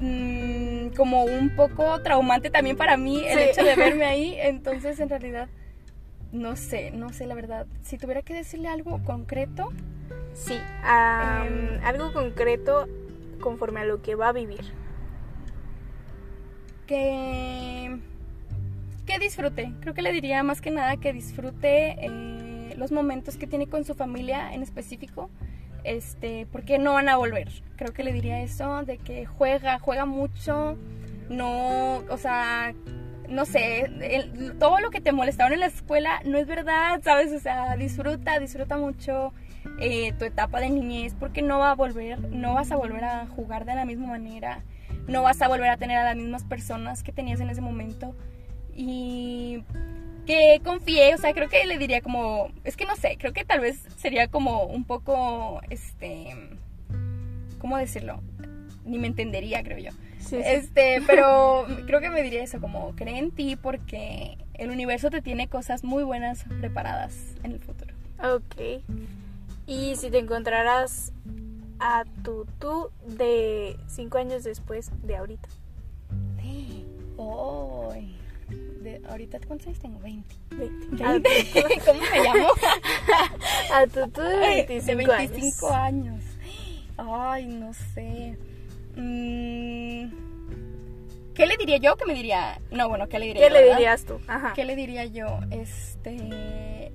mm, 0.00 0.88
como 0.96 1.24
un 1.24 1.54
poco 1.56 2.00
traumante 2.02 2.50
también 2.50 2.76
para 2.76 2.96
mí 2.96 3.22
el 3.26 3.38
Sí. 3.38 3.44
hecho 3.50 3.64
de 3.64 3.76
verme 3.76 4.04
ahí. 4.04 4.36
Entonces, 4.40 4.98
en 5.00 5.08
realidad, 5.08 5.48
no 6.32 6.56
sé, 6.56 6.90
no 6.90 7.12
sé 7.12 7.26
la 7.26 7.34
verdad. 7.34 7.66
Si 7.82 7.96
tuviera 7.98 8.22
que 8.22 8.34
decirle 8.34 8.68
algo 8.68 9.00
concreto, 9.04 9.70
Sí, 10.38 10.54
Em. 10.54 11.82
algo 11.84 12.12
concreto 12.12 12.86
conforme 13.40 13.80
a 13.80 13.84
lo 13.84 14.00
que 14.02 14.14
va 14.14 14.28
a 14.28 14.32
vivir. 14.32 14.60
que 16.86 17.98
que 19.06 19.18
disfrute. 19.18 19.72
Creo 19.80 19.94
que 19.94 20.02
le 20.02 20.12
diría 20.12 20.42
más 20.42 20.60
que 20.60 20.70
nada 20.70 20.96
que 20.96 21.12
disfrute 21.12 21.96
eh, 22.00 22.74
los 22.78 22.92
momentos 22.92 23.36
que 23.36 23.46
tiene 23.46 23.66
con 23.66 23.84
su 23.84 23.94
familia 23.94 24.52
en 24.54 24.62
específico, 24.62 25.30
este, 25.84 26.46
porque 26.52 26.78
no 26.78 26.94
van 26.94 27.08
a 27.08 27.16
volver. 27.16 27.48
Creo 27.76 27.92
que 27.92 28.04
le 28.04 28.12
diría 28.12 28.40
eso 28.42 28.84
de 28.84 28.98
que 28.98 29.24
juega, 29.26 29.78
juega 29.78 30.04
mucho, 30.06 30.76
no, 31.30 31.98
o 32.10 32.16
sea, 32.18 32.74
no 33.28 33.44
sé, 33.46 33.80
el- 34.00 34.56
todo 34.58 34.78
lo 34.80 34.90
que 34.90 35.00
te 35.00 35.12
molestaron 35.12 35.52
en 35.54 35.60
la 35.60 35.66
escuela 35.66 36.20
no 36.24 36.38
es 36.38 36.46
verdad, 36.46 37.00
¿sabes? 37.02 37.32
O 37.32 37.38
sea, 37.40 37.76
disfruta, 37.76 38.38
disfruta 38.38 38.76
mucho 38.78 39.32
eh, 39.80 40.12
tu 40.18 40.24
etapa 40.24 40.60
de 40.60 40.70
niñez 40.70 41.14
porque 41.18 41.42
no 41.42 41.58
va 41.58 41.70
a 41.72 41.74
volver, 41.74 42.18
no 42.30 42.54
vas 42.54 42.72
a 42.72 42.76
volver 42.76 43.04
a 43.04 43.26
jugar 43.26 43.64
de 43.64 43.74
la 43.74 43.84
misma 43.84 44.08
manera, 44.08 44.62
no 45.06 45.22
vas 45.22 45.40
a 45.42 45.48
volver 45.48 45.70
a 45.70 45.76
tener 45.76 45.98
a 45.98 46.04
las 46.04 46.16
mismas 46.16 46.44
personas 46.44 47.02
que 47.02 47.12
tenías 47.12 47.40
en 47.40 47.50
ese 47.50 47.60
momento 47.60 48.14
y 48.74 49.64
que 50.26 50.60
confíe, 50.62 51.14
o 51.14 51.18
sea, 51.18 51.32
creo 51.32 51.48
que 51.48 51.64
le 51.64 51.78
diría 51.78 52.02
como, 52.02 52.50
es 52.64 52.76
que 52.76 52.84
no 52.84 52.96
sé, 52.96 53.16
creo 53.18 53.32
que 53.32 53.44
tal 53.44 53.60
vez 53.60 53.82
sería 53.96 54.28
como 54.28 54.64
un 54.64 54.84
poco, 54.84 55.62
este, 55.70 56.36
¿cómo 57.58 57.78
decirlo? 57.78 58.20
Ni 58.84 58.98
me 58.98 59.06
entendería, 59.06 59.62
creo 59.62 59.78
yo. 59.78 59.90
Sí, 60.18 60.36
Este, 60.44 61.02
pero 61.06 61.66
creo 61.86 62.00
que 62.00 62.10
me 62.10 62.22
diría 62.22 62.42
eso, 62.42 62.60
como 62.60 62.94
cree 62.94 63.18
en 63.18 63.30
ti 63.30 63.56
porque 63.56 64.36
el 64.54 64.70
universo 64.70 65.08
te 65.08 65.22
tiene 65.22 65.48
cosas 65.48 65.82
muy 65.82 66.04
buenas 66.04 66.44
preparadas 66.60 67.14
en 67.42 67.52
el 67.52 67.60
futuro. 67.60 67.94
Ok. 68.22 68.82
Y 69.68 69.96
si 69.96 70.10
te 70.10 70.18
encontraras 70.18 71.12
a 71.78 72.04
tu 72.24 72.46
tú 72.58 72.90
de 73.06 73.76
cinco 73.86 74.16
años 74.18 74.42
después 74.42 74.90
de 75.02 75.16
ahorita. 75.16 75.48
Ay, 77.20 78.16
de, 78.80 79.02
ahorita 79.08 79.38
cuántos 79.46 79.66
años 79.66 79.78
tengo? 79.80 79.98
20. 80.00 80.34
Veinte. 80.56 81.04
A, 81.04 81.20
¿Cómo 81.84 82.00
me 82.00 82.20
llamo? 82.20 82.48
a 83.74 83.86
tu 83.86 84.08
tú 84.08 84.22
de 84.22 84.36
Ay, 84.36 84.66
25, 84.66 84.96
de 84.96 85.04
25 85.04 85.68
años. 85.68 86.14
años. 86.14 86.24
Ay, 86.96 87.46
no 87.46 87.72
sé. 87.74 88.38
Mm, 88.96 90.10
¿Qué 91.34 91.46
le 91.46 91.56
diría 91.58 91.76
yo? 91.76 91.96
¿Qué 91.96 92.06
me 92.06 92.14
diría? 92.14 92.60
No, 92.70 92.88
bueno, 92.88 93.08
¿qué 93.08 93.18
le 93.18 93.26
diría 93.26 93.42
¿Qué 93.42 93.48
yo, 93.48 93.54
le 93.54 93.60
verdad? 93.62 93.76
dirías 93.76 94.04
tú? 94.04 94.18
Ajá. 94.26 94.52
¿Qué 94.54 94.64
le 94.64 94.74
diría 94.74 95.04
yo? 95.04 95.26
Este. 95.50 96.92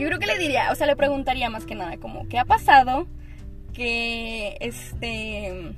Yo 0.00 0.06
creo 0.08 0.18
que 0.18 0.26
le 0.26 0.38
diría, 0.38 0.72
o 0.72 0.74
sea, 0.74 0.86
le 0.86 0.96
preguntaría 0.96 1.50
más 1.50 1.64
que 1.66 1.74
nada, 1.74 1.96
como, 1.98 2.26
¿qué 2.28 2.38
ha 2.38 2.44
pasado? 2.44 3.06
Que, 3.72 4.56
este. 4.60 5.72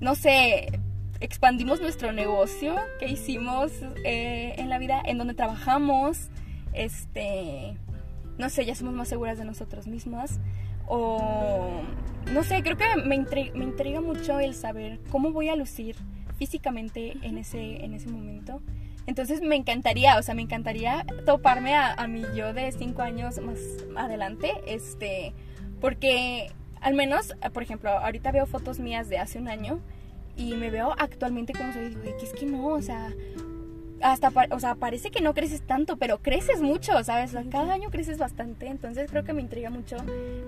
No 0.00 0.14
sé, 0.14 0.80
expandimos 1.20 1.80
nuestro 1.80 2.12
negocio, 2.12 2.76
¿qué 3.00 3.08
hicimos 3.08 3.72
eh, 4.04 4.54
en 4.58 4.68
la 4.68 4.78
vida? 4.78 5.00
¿En 5.04 5.18
donde 5.18 5.34
trabajamos? 5.34 6.28
Este. 6.72 7.76
No 8.38 8.50
sé, 8.50 8.64
ya 8.64 8.74
somos 8.74 8.94
más 8.94 9.08
seguras 9.08 9.38
de 9.38 9.44
nosotros 9.44 9.86
mismas. 9.86 10.38
O. 10.86 11.80
No 12.32 12.44
sé, 12.44 12.62
creo 12.62 12.76
que 12.76 12.84
me, 13.04 13.16
intri- 13.16 13.52
me 13.54 13.64
intriga 13.64 14.00
mucho 14.00 14.38
el 14.38 14.54
saber 14.54 15.00
cómo 15.10 15.32
voy 15.32 15.48
a 15.48 15.56
lucir 15.56 15.96
físicamente 16.38 17.14
en 17.22 17.38
ese, 17.38 17.84
en 17.84 17.94
ese 17.94 18.08
momento. 18.08 18.60
Entonces 19.08 19.40
me 19.40 19.56
encantaría, 19.56 20.18
o 20.18 20.22
sea, 20.22 20.34
me 20.34 20.42
encantaría 20.42 21.06
toparme 21.24 21.74
a, 21.74 22.06
mi 22.06 22.24
yo 22.36 22.52
de 22.52 22.70
cinco 22.72 23.00
años 23.00 23.40
más 23.40 23.58
adelante, 23.96 24.52
este, 24.66 25.32
porque 25.80 26.52
al 26.82 26.92
menos, 26.92 27.34
por 27.54 27.62
ejemplo, 27.62 27.88
ahorita 27.88 28.32
veo 28.32 28.44
fotos 28.44 28.78
mías 28.78 29.08
de 29.08 29.16
hace 29.16 29.38
un 29.38 29.48
año 29.48 29.80
y 30.36 30.56
me 30.56 30.68
veo 30.68 30.94
actualmente 30.98 31.54
como 31.54 31.72
soy, 31.72 31.88
digo, 31.88 32.02
que 32.18 32.26
es 32.26 32.34
que 32.34 32.44
no, 32.44 32.66
o 32.66 32.82
sea, 32.82 33.10
hasta, 34.02 34.30
o 34.50 34.60
sea, 34.60 34.74
parece 34.74 35.10
que 35.10 35.22
no 35.22 35.32
creces 35.32 35.62
tanto, 35.62 35.96
pero 35.96 36.18
creces 36.18 36.60
mucho, 36.60 37.02
¿sabes? 37.02 37.34
Cada 37.50 37.72
año 37.72 37.88
creces 37.88 38.18
bastante, 38.18 38.66
entonces 38.66 39.10
creo 39.10 39.24
que 39.24 39.32
me 39.32 39.40
intriga 39.40 39.70
mucho 39.70 39.96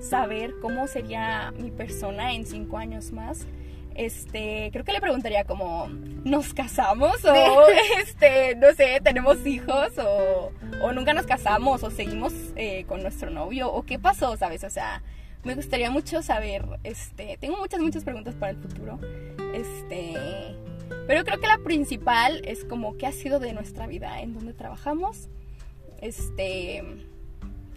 saber 0.01 0.53
cómo 0.61 0.87
sería 0.87 1.51
mi 1.59 1.71
persona 1.71 2.35
en 2.35 2.45
cinco 2.45 2.77
años 2.77 3.11
más. 3.11 3.47
Este, 3.95 4.71
creo 4.73 4.85
que 4.85 4.93
le 4.93 5.01
preguntaría 5.01 5.45
como, 5.45 5.89
¿nos 6.25 6.55
casamos? 6.55 7.25
O, 7.25 7.67
este, 8.01 8.55
no 8.57 8.73
sé, 8.73 9.01
¿tenemos 9.03 9.47
hijos? 9.47 9.99
O, 9.99 10.53
o 10.83 10.93
nunca 10.93 11.13
nos 11.13 11.27
casamos? 11.27 11.83
¿O 11.83 11.91
seguimos 11.91 12.33
eh, 12.57 12.85
con 12.87 13.03
nuestro 13.03 13.31
novio? 13.31 13.73
¿O 13.73 13.83
qué 13.83 13.99
pasó, 13.99 14.37
sabes? 14.37 14.65
O 14.65 14.71
sea, 14.71 15.03
me 15.45 15.55
gustaría 15.55 15.91
mucho 15.91 16.23
saber, 16.23 16.67
este, 16.85 17.39
tengo 17.41 17.57
muchas, 17.57 17.81
muchas 17.81 18.05
preguntas 18.05 18.35
para 18.35 18.53
el 18.53 18.59
futuro. 18.59 18.99
Este, 19.55 20.15
pero 21.07 21.25
creo 21.25 21.41
que 21.41 21.47
la 21.47 21.59
principal 21.59 22.43
es 22.45 22.65
como 22.65 22.97
qué 22.97 23.07
ha 23.07 23.13
sido 23.13 23.41
de 23.41 23.53
nuestra 23.53 23.87
vida, 23.87 24.21
en 24.21 24.35
dónde 24.35 24.53
trabajamos, 24.53 25.29
este, 26.01 26.85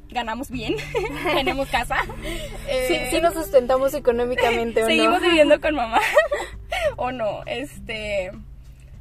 ganamos 0.09 0.49
bien, 0.49 0.75
tenemos 1.33 1.67
casa, 1.69 1.97
Sí, 2.03 2.93
eh, 2.93 3.07
sí 3.11 3.21
nos 3.21 3.33
sustentamos 3.33 3.93
económicamente 3.93 4.83
o 4.83 4.87
seguimos 4.87 5.21
no. 5.21 5.27
viviendo 5.27 5.59
con 5.59 5.75
mamá 5.75 5.99
o 6.97 7.11
no. 7.11 7.41
Este, 7.45 8.31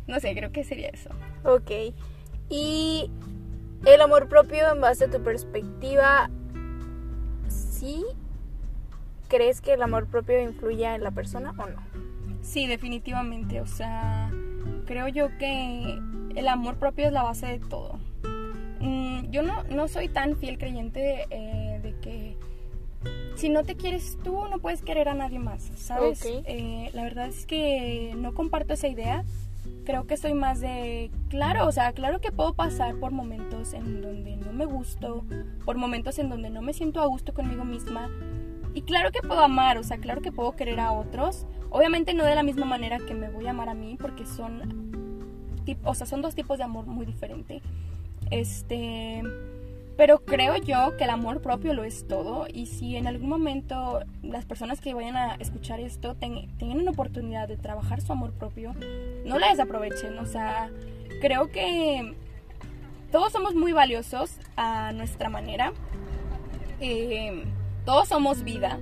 no 0.06 0.20
sé, 0.20 0.34
creo 0.34 0.52
que 0.52 0.64
sería 0.64 0.88
eso. 0.88 1.10
Ok. 1.44 1.94
Y 2.48 3.10
el 3.84 4.00
amor 4.00 4.28
propio 4.28 4.72
en 4.72 4.80
base 4.80 5.04
a 5.04 5.10
tu 5.10 5.22
perspectiva, 5.22 6.30
¿sí 7.48 8.04
crees 9.28 9.60
que 9.60 9.72
el 9.72 9.82
amor 9.82 10.06
propio 10.08 10.40
influye 10.42 10.84
en 10.84 11.02
la 11.02 11.10
persona 11.10 11.54
o 11.56 11.66
no? 11.66 11.82
Sí, 12.42 12.66
definitivamente. 12.66 13.60
O 13.60 13.66
sea, 13.66 14.30
creo 14.86 15.08
yo 15.08 15.28
que 15.38 15.98
el 16.36 16.48
amor 16.48 16.76
propio 16.76 17.06
es 17.06 17.12
la 17.12 17.22
base 17.22 17.46
de 17.46 17.58
todo. 17.58 17.98
Yo 19.32 19.42
no, 19.42 19.64
no 19.64 19.88
soy 19.88 20.08
tan 20.08 20.36
fiel 20.36 20.58
creyente 20.58 21.24
eh, 21.30 21.80
de 21.82 21.98
que 22.00 22.36
si 23.34 23.48
no 23.48 23.64
te 23.64 23.76
quieres 23.76 24.18
tú, 24.22 24.46
no 24.48 24.58
puedes 24.58 24.82
querer 24.82 25.08
a 25.08 25.14
nadie 25.14 25.38
más, 25.38 25.72
¿sabes? 25.74 26.22
Eh, 26.24 26.90
la 26.92 27.02
verdad 27.02 27.28
es 27.28 27.46
que 27.46 28.14
no 28.16 28.34
comparto 28.34 28.74
esa 28.74 28.88
idea. 28.88 29.24
Creo 29.84 30.06
que 30.06 30.18
soy 30.18 30.34
más 30.34 30.60
de, 30.60 31.10
claro, 31.28 31.66
o 31.66 31.72
sea, 31.72 31.92
claro 31.92 32.20
que 32.20 32.30
puedo 32.30 32.52
pasar 32.52 32.94
por 32.96 33.10
momentos 33.10 33.72
en 33.72 34.02
donde 34.02 34.36
no 34.36 34.52
me 34.52 34.66
gusto, 34.66 35.24
por 35.64 35.76
momentos 35.76 36.18
en 36.18 36.28
donde 36.28 36.50
no 36.50 36.60
me 36.60 36.74
siento 36.74 37.00
a 37.00 37.06
gusto 37.06 37.32
conmigo 37.32 37.64
misma. 37.64 38.10
Y 38.74 38.82
claro 38.82 39.12
que 39.12 39.26
puedo 39.26 39.40
amar, 39.40 39.78
o 39.78 39.82
sea, 39.82 39.96
claro 39.96 40.20
que 40.20 40.30
puedo 40.30 40.52
querer 40.56 40.78
a 40.78 40.92
otros. 40.92 41.46
Obviamente 41.70 42.12
no 42.12 42.24
de 42.24 42.34
la 42.34 42.42
misma 42.42 42.66
manera 42.66 42.98
que 42.98 43.14
me 43.14 43.30
voy 43.30 43.46
a 43.46 43.50
amar 43.50 43.70
a 43.70 43.74
mí, 43.74 43.96
porque 43.98 44.26
son, 44.26 44.92
o 45.84 45.94
sea, 45.94 46.06
son 46.06 46.20
dos 46.20 46.34
tipos 46.34 46.58
de 46.58 46.64
amor 46.64 46.86
muy 46.86 47.06
diferentes. 47.06 47.62
Este, 48.32 49.22
pero 49.98 50.24
creo 50.24 50.56
yo 50.56 50.96
que 50.96 51.04
el 51.04 51.10
amor 51.10 51.42
propio 51.42 51.74
lo 51.74 51.84
es 51.84 52.08
todo 52.08 52.46
y 52.52 52.64
si 52.64 52.96
en 52.96 53.06
algún 53.06 53.28
momento 53.28 54.00
las 54.22 54.46
personas 54.46 54.80
que 54.80 54.94
vayan 54.94 55.16
a 55.16 55.34
escuchar 55.34 55.80
esto 55.80 56.14
tengan 56.14 56.80
una 56.80 56.92
oportunidad 56.92 57.46
de 57.46 57.58
trabajar 57.58 58.00
su 58.00 58.10
amor 58.10 58.32
propio, 58.32 58.74
no 59.26 59.38
la 59.38 59.50
desaprovechen. 59.50 60.18
O 60.18 60.24
sea, 60.24 60.70
creo 61.20 61.50
que 61.50 62.16
todos 63.10 63.32
somos 63.32 63.54
muy 63.54 63.72
valiosos 63.72 64.38
a 64.56 64.92
nuestra 64.92 65.28
manera. 65.28 65.74
Eh, 66.80 67.44
todos 67.84 68.08
somos 68.08 68.44
vida 68.44 68.80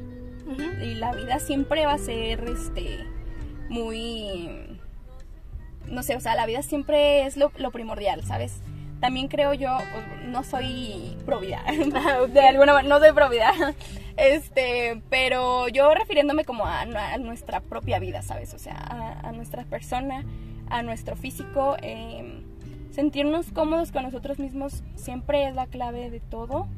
y 0.81 0.95
la 0.95 1.13
vida 1.13 1.41
siempre 1.41 1.87
va 1.87 1.95
a 1.95 1.99
ser 1.99 2.45
este 2.45 3.05
muy 3.69 4.79
no 5.87 6.05
sé, 6.05 6.15
o 6.15 6.21
sea, 6.21 6.37
la 6.37 6.47
vida 6.47 6.63
siempre 6.63 7.27
es 7.27 7.37
lo, 7.37 7.51
lo 7.57 7.73
primordial, 7.73 8.23
¿sabes? 8.25 8.63
También 9.01 9.29
creo 9.29 9.55
yo, 9.55 9.79
pues, 9.93 10.29
no 10.29 10.45
soy 10.45 11.17
provida, 11.25 11.65
ah, 11.95 12.27
de 12.33 12.41
alguna 12.41 12.75
manera, 12.75 12.95
no 12.95 13.01
soy 13.01 13.13
provida, 13.13 13.53
este, 14.17 15.03
pero 15.09 15.69
yo 15.69 15.93
refiriéndome 15.95 16.45
como 16.45 16.67
a, 16.67 16.85
nuestra 17.19 17.61
propia 17.61 17.99
vida, 17.99 18.23
¿sabes? 18.23 18.55
O 18.55 18.59
sea, 18.59 18.77
a, 19.23 19.33
nuestra 19.33 19.65
persona, 19.65 20.25
a 20.69 20.83
nuestro 20.83 21.17
físico, 21.17 21.77
em, 21.83 22.45
sentirnos 22.91 23.51
cómodos 23.53 23.91
con 23.93 24.03
nosotros 24.03 24.39
mismos 24.39 24.83
siempre 24.95 25.49
es 25.49 25.55
la 25.55 25.67
clave 25.67 26.11
de 26.11 26.21
todo. 26.21 26.69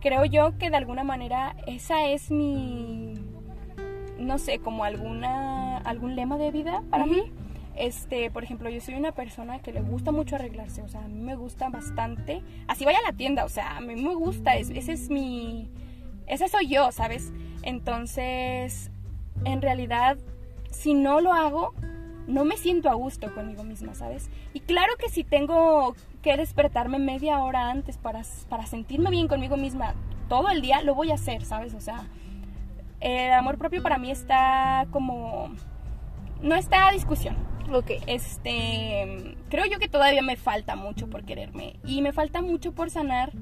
Creo 0.00 0.24
yo 0.24 0.56
que 0.58 0.70
de 0.70 0.76
alguna 0.76 1.04
manera 1.04 1.56
esa 1.66 2.06
es 2.06 2.30
mi, 2.30 3.14
no 4.18 4.38
sé, 4.38 4.58
como 4.58 4.84
alguna, 4.84 5.78
algún 5.78 6.16
lema 6.16 6.38
de 6.38 6.50
vida 6.50 6.82
para 6.90 7.06
mí 7.06 7.32
este, 7.76 8.30
por 8.30 8.42
ejemplo, 8.42 8.70
yo 8.70 8.80
soy 8.80 8.94
una 8.94 9.12
persona 9.12 9.58
que 9.60 9.72
le 9.72 9.82
gusta 9.82 10.10
mucho 10.10 10.36
arreglarse, 10.36 10.82
o 10.82 10.88
sea, 10.88 11.04
a 11.04 11.08
mí 11.08 11.20
me 11.20 11.36
gusta 11.36 11.68
bastante. 11.68 12.42
Así 12.68 12.84
vaya 12.84 12.98
a 12.98 13.10
la 13.10 13.16
tienda, 13.16 13.44
o 13.44 13.48
sea, 13.48 13.76
a 13.76 13.80
mí 13.80 13.94
me 13.94 14.14
gusta, 14.14 14.56
ese 14.56 14.92
es 14.92 15.10
mi... 15.10 15.70
Ese 16.26 16.48
soy 16.48 16.68
yo, 16.68 16.90
¿sabes? 16.90 17.32
Entonces, 17.62 18.90
en 19.44 19.62
realidad, 19.62 20.16
si 20.70 20.94
no 20.94 21.20
lo 21.20 21.32
hago, 21.32 21.74
no 22.26 22.44
me 22.44 22.56
siento 22.56 22.90
a 22.90 22.94
gusto 22.94 23.32
conmigo 23.34 23.62
misma, 23.62 23.94
¿sabes? 23.94 24.30
Y 24.52 24.60
claro 24.60 24.92
que 24.98 25.08
si 25.08 25.22
tengo 25.22 25.94
que 26.22 26.36
despertarme 26.36 26.98
media 26.98 27.38
hora 27.38 27.70
antes 27.70 27.98
para, 27.98 28.22
para 28.48 28.66
sentirme 28.66 29.10
bien 29.10 29.28
conmigo 29.28 29.56
misma 29.56 29.94
todo 30.28 30.48
el 30.48 30.62
día, 30.62 30.82
lo 30.82 30.94
voy 30.94 31.10
a 31.10 31.14
hacer, 31.14 31.44
¿sabes? 31.44 31.74
O 31.74 31.80
sea, 31.80 32.08
el 33.00 33.32
amor 33.32 33.58
propio 33.58 33.82
para 33.82 33.98
mí 33.98 34.10
está 34.10 34.86
como... 34.90 35.54
No 36.42 36.54
está 36.54 36.90
discusión, 36.90 37.36
Ok. 37.72 37.90
Este, 38.06 39.36
creo 39.48 39.66
yo 39.66 39.78
que 39.78 39.88
todavía 39.88 40.22
me 40.22 40.36
falta 40.36 40.76
mucho 40.76 41.08
por 41.08 41.24
quererme 41.24 41.76
y 41.84 42.02
me 42.02 42.12
falta 42.12 42.42
mucho 42.42 42.72
por 42.72 42.90
sanar 42.90 43.32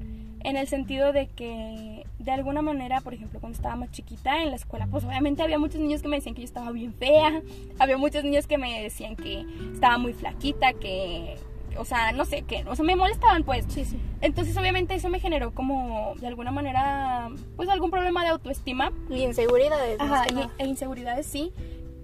en 0.43 0.57
el 0.57 0.67
sentido 0.67 1.11
de 1.11 1.27
que 1.27 2.05
de 2.19 2.31
alguna 2.31 2.61
manera, 2.61 3.01
por 3.01 3.13
ejemplo, 3.13 3.39
cuando 3.39 3.55
estaba 3.55 3.75
más 3.75 3.91
chiquita 3.91 4.41
en 4.41 4.51
la 4.51 4.55
escuela, 4.55 4.87
pues 4.87 5.03
obviamente 5.03 5.41
había 5.41 5.59
muchos 5.59 5.81
niños 5.81 6.01
que 6.01 6.07
me 6.07 6.17
decían 6.17 6.35
que 6.35 6.41
yo 6.41 6.45
estaba 6.45 6.71
bien 6.71 6.93
fea, 6.93 7.41
había 7.79 7.97
muchos 7.97 8.23
niños 8.23 8.47
que 8.47 8.57
me 8.57 8.81
decían 8.81 9.15
que 9.15 9.45
estaba 9.73 9.97
muy 9.97 10.13
flaquita, 10.13 10.73
que 10.73 11.35
o 11.77 11.83
sea, 11.83 12.11
no 12.13 12.25
sé, 12.25 12.43
qué, 12.43 12.63
o 12.67 12.75
sea, 12.75 12.85
me 12.85 12.95
molestaban 12.95 13.43
pues. 13.43 13.65
Sí, 13.67 13.85
sí. 13.85 13.99
Entonces, 14.21 14.55
obviamente 14.57 14.95
eso 14.95 15.09
me 15.09 15.19
generó 15.19 15.53
como 15.53 16.13
de 16.19 16.27
alguna 16.27 16.51
manera 16.51 17.29
pues 17.55 17.69
algún 17.69 17.91
problema 17.91 18.23
de 18.23 18.29
autoestima 18.29 18.91
y 19.09 19.23
inseguridades. 19.23 19.99
Ajá, 19.99 20.25
e 20.57 20.65
inseguridades 20.65 21.25
sí, 21.25 21.51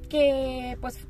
que 0.10 0.78
pues 0.82 1.08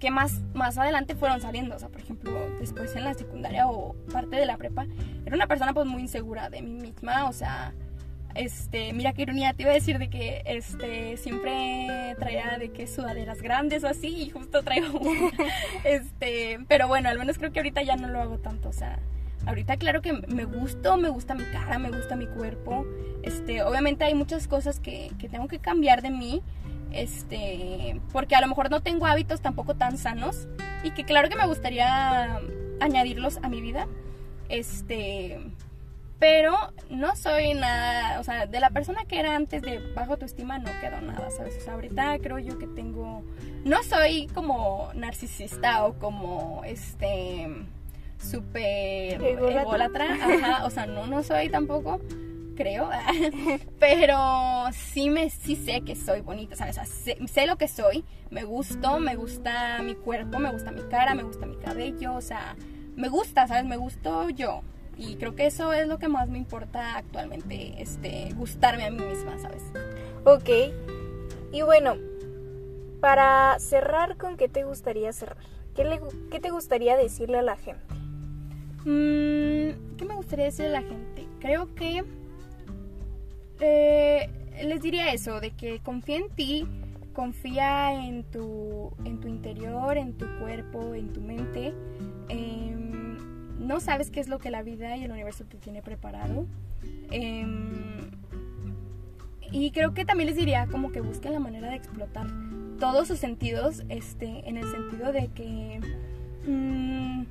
que 0.00 0.10
más, 0.10 0.40
más 0.54 0.78
adelante 0.78 1.14
fueron 1.14 1.40
saliendo. 1.40 1.76
O 1.76 1.78
sea, 1.78 1.88
por 1.88 2.00
ejemplo, 2.00 2.32
después 2.58 2.96
en 2.96 3.04
la 3.04 3.14
secundaria 3.14 3.68
o 3.68 3.94
parte 4.12 4.36
de 4.36 4.46
la 4.46 4.56
prepa, 4.56 4.86
era 5.24 5.36
una 5.36 5.46
persona 5.46 5.72
pues 5.72 5.86
muy 5.86 6.02
insegura 6.02 6.50
de 6.50 6.62
mí 6.62 6.72
misma. 6.72 7.28
O 7.28 7.32
sea, 7.32 7.72
este, 8.34 8.92
mira 8.92 9.12
qué 9.12 9.22
ironía, 9.22 9.52
te 9.54 9.62
iba 9.62 9.72
a 9.72 9.74
decir 9.74 9.98
de 9.98 10.08
que 10.08 10.42
este, 10.46 11.16
siempre 11.16 12.14
traía 12.18 12.58
de 12.58 12.70
que 12.70 12.86
sudaderas 12.86 13.42
grandes 13.42 13.84
o 13.84 13.88
así 13.88 14.08
y 14.08 14.30
justo 14.30 14.62
traigo 14.62 15.00
este, 15.84 16.60
pero 16.68 16.86
bueno, 16.88 17.08
al 17.08 17.18
menos 17.18 17.38
creo 17.38 17.52
que 17.52 17.58
ahorita 17.58 17.82
ya 17.82 17.96
no 17.96 18.08
lo 18.08 18.20
hago 18.20 18.38
tanto, 18.38 18.68
o 18.68 18.72
sea, 18.72 19.00
ahorita 19.46 19.76
claro 19.78 20.00
que 20.00 20.12
me 20.12 20.44
gusto, 20.44 20.96
me 20.96 21.08
gusta 21.08 21.34
mi 21.34 21.44
cara, 21.44 21.78
me 21.78 21.90
gusta 21.90 22.14
mi 22.14 22.26
cuerpo, 22.26 22.86
este, 23.22 23.62
obviamente 23.62 24.04
hay 24.04 24.14
muchas 24.14 24.46
cosas 24.46 24.78
que, 24.78 25.10
que 25.18 25.28
tengo 25.28 25.48
que 25.48 25.58
cambiar 25.58 26.00
de 26.00 26.10
mí, 26.10 26.42
este, 26.92 28.00
porque 28.12 28.34
a 28.34 28.40
lo 28.40 28.48
mejor 28.48 28.70
no 28.70 28.80
tengo 28.80 29.06
hábitos 29.06 29.40
tampoco 29.40 29.74
tan 29.74 29.96
sanos 29.96 30.48
y 30.82 30.90
que 30.92 31.04
claro 31.04 31.28
que 31.28 31.36
me 31.36 31.46
gustaría 31.46 32.40
añadirlos 32.80 33.38
a 33.42 33.48
mi 33.48 33.60
vida, 33.60 33.86
este, 34.48 35.40
pero 36.18 36.54
no 36.90 37.16
soy 37.16 37.54
nada, 37.54 38.20
o 38.20 38.24
sea, 38.24 38.46
de 38.46 38.60
la 38.60 38.70
persona 38.70 39.04
que 39.06 39.18
era 39.18 39.36
antes 39.36 39.62
de 39.62 39.78
bajo 39.94 40.12
autoestima 40.12 40.58
no 40.58 40.70
quedó 40.80 41.00
nada, 41.00 41.30
¿sabes? 41.30 41.56
O 41.56 41.60
sea, 41.60 41.74
ahorita 41.74 42.18
creo 42.18 42.38
yo 42.38 42.58
que 42.58 42.66
tengo, 42.66 43.24
no 43.64 43.82
soy 43.82 44.26
como 44.34 44.90
narcisista 44.94 45.84
o 45.86 45.94
como, 45.98 46.62
este, 46.64 47.48
súper 48.18 49.22
ególatra, 49.22 50.14
ajá, 50.14 50.64
o 50.66 50.70
sea, 50.70 50.86
no, 50.86 51.06
no 51.06 51.22
soy 51.22 51.48
tampoco, 51.48 52.00
creo, 52.60 52.90
pero 53.78 54.18
sí 54.72 55.08
me 55.08 55.30
sí 55.30 55.56
sé 55.56 55.80
que 55.80 55.96
soy 55.96 56.20
bonita, 56.20 56.56
¿sabes? 56.56 56.78
sé, 57.26 57.46
lo 57.46 57.56
que 57.56 57.68
soy, 57.68 58.04
me 58.28 58.44
gusto, 58.44 58.98
me 59.00 59.16
gusta 59.16 59.80
mi 59.82 59.94
cuerpo, 59.94 60.38
me 60.38 60.52
gusta 60.52 60.70
mi 60.70 60.82
cara, 60.82 61.14
me 61.14 61.22
gusta 61.22 61.46
mi 61.46 61.56
cabello, 61.56 62.14
o 62.14 62.20
sea, 62.20 62.56
me 62.96 63.08
gusta, 63.08 63.48
¿sabes? 63.48 63.64
Me 63.64 63.78
gusto 63.78 64.28
yo. 64.28 64.60
Y 64.98 65.16
creo 65.16 65.34
que 65.34 65.46
eso 65.46 65.72
es 65.72 65.88
lo 65.88 65.98
que 65.98 66.08
más 66.08 66.28
me 66.28 66.36
importa 66.36 66.98
actualmente, 66.98 67.80
este, 67.80 68.28
gustarme 68.34 68.84
a 68.84 68.90
mí 68.90 69.02
misma, 69.02 69.38
¿sabes? 69.38 69.62
Ok. 70.24 70.50
Y 71.52 71.62
bueno, 71.62 71.96
para 73.00 73.58
cerrar, 73.58 74.18
¿con 74.18 74.36
qué 74.36 74.50
te 74.50 74.64
gustaría 74.64 75.14
cerrar? 75.14 75.38
¿Qué, 75.74 75.84
le, 75.84 75.98
qué 76.30 76.40
te 76.40 76.50
gustaría 76.50 76.98
decirle 76.98 77.38
a 77.38 77.42
la 77.42 77.56
gente? 77.56 77.94
Mm, 78.84 79.96
¿Qué 79.96 80.04
me 80.06 80.14
gustaría 80.14 80.44
decirle 80.44 80.76
a 80.76 80.80
la 80.82 80.86
gente? 80.86 81.26
Creo 81.40 81.74
que 81.74 82.04
eh, 83.60 84.28
les 84.64 84.80
diría 84.80 85.12
eso, 85.12 85.40
de 85.40 85.50
que 85.50 85.80
confía 85.80 86.16
en 86.16 86.30
ti, 86.30 86.66
confía 87.12 88.06
en 88.06 88.24
tu, 88.24 88.92
en 89.04 89.20
tu 89.20 89.28
interior, 89.28 89.96
en 89.98 90.14
tu 90.14 90.26
cuerpo, 90.38 90.94
en 90.94 91.12
tu 91.12 91.20
mente. 91.20 91.74
Em, 92.28 93.16
no 93.58 93.80
sabes 93.80 94.10
qué 94.10 94.20
es 94.20 94.28
lo 94.28 94.38
que 94.38 94.50
la 94.50 94.62
vida 94.62 94.96
y 94.96 95.04
el 95.04 95.12
universo 95.12 95.44
te 95.44 95.58
tiene 95.58 95.82
preparado. 95.82 96.46
Em, 97.10 98.10
y 99.52 99.70
creo 99.72 99.94
que 99.94 100.04
también 100.04 100.28
les 100.28 100.36
diría 100.36 100.66
como 100.66 100.92
que 100.92 101.00
busquen 101.00 101.32
la 101.32 101.40
manera 101.40 101.68
de 101.70 101.76
explotar 101.76 102.26
todos 102.78 103.08
sus 103.08 103.18
sentidos, 103.18 103.82
este, 103.88 104.48
en 104.48 104.56
el 104.56 104.70
sentido 104.70 105.12
de 105.12 105.28
que... 105.28 105.80
Mm, 106.46 107.24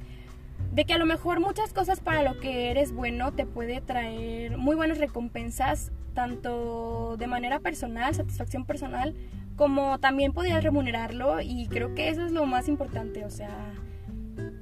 de 0.72 0.86
que 0.86 0.93
a 0.93 0.97
lo 0.97 1.05
mejor 1.05 1.39
muchas 1.39 1.74
cosas 1.74 1.99
para 1.99 2.24
lo 2.24 2.39
que 2.39 2.70
eres 2.70 2.91
bueno 2.93 3.32
te 3.34 3.45
puede 3.45 3.82
traer 3.82 4.57
muy 4.57 4.76
buenas 4.76 4.97
recompensas 4.97 5.91
tanto 6.13 7.15
de 7.17 7.28
manera 7.28 7.59
personal, 7.59 8.13
satisfacción 8.13 8.65
personal, 8.65 9.15
como 9.55 9.99
también 9.99 10.34
podías 10.34 10.63
remunerarlo 10.63 11.41
y 11.41 11.67
creo 11.67 11.95
que 11.95 12.09
eso 12.09 12.26
es 12.26 12.32
lo 12.32 12.45
más 12.45 12.67
importante, 12.67 13.26
o 13.26 13.30
sea, 13.30 13.74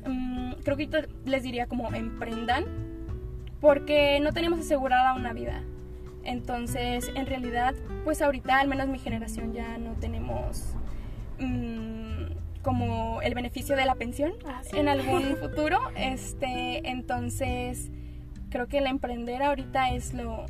mm, 0.05 0.53
creo 0.63 0.77
que 0.77 0.89
les 1.25 1.43
diría 1.43 1.67
como 1.67 1.93
emprendan 1.93 2.65
porque 3.59 4.19
no 4.21 4.33
tenemos 4.33 4.59
asegurada 4.59 5.13
una 5.13 5.33
vida. 5.33 5.63
Entonces, 6.23 7.09
en 7.15 7.25
realidad, 7.25 7.73
pues 8.03 8.21
ahorita 8.21 8.59
al 8.59 8.67
menos 8.67 8.87
mi 8.87 8.99
generación 8.99 9.53
ya 9.53 9.77
no 9.77 9.93
tenemos... 9.93 10.75
Mm, 11.39 12.06
como 12.67 13.21
el 13.21 13.33
beneficio 13.33 13.77
de 13.77 13.85
la 13.85 13.95
pensión 13.95 14.33
Ah, 14.45 14.61
sí. 14.69 14.77
en 14.77 14.89
algún 14.89 15.37
futuro. 15.39 15.79
Este, 15.95 16.85
entonces, 16.89 17.89
creo 18.49 18.67
que 18.67 18.79
el 18.79 18.87
emprender 18.87 19.41
ahorita 19.41 19.91
es 19.93 20.13
lo, 20.13 20.45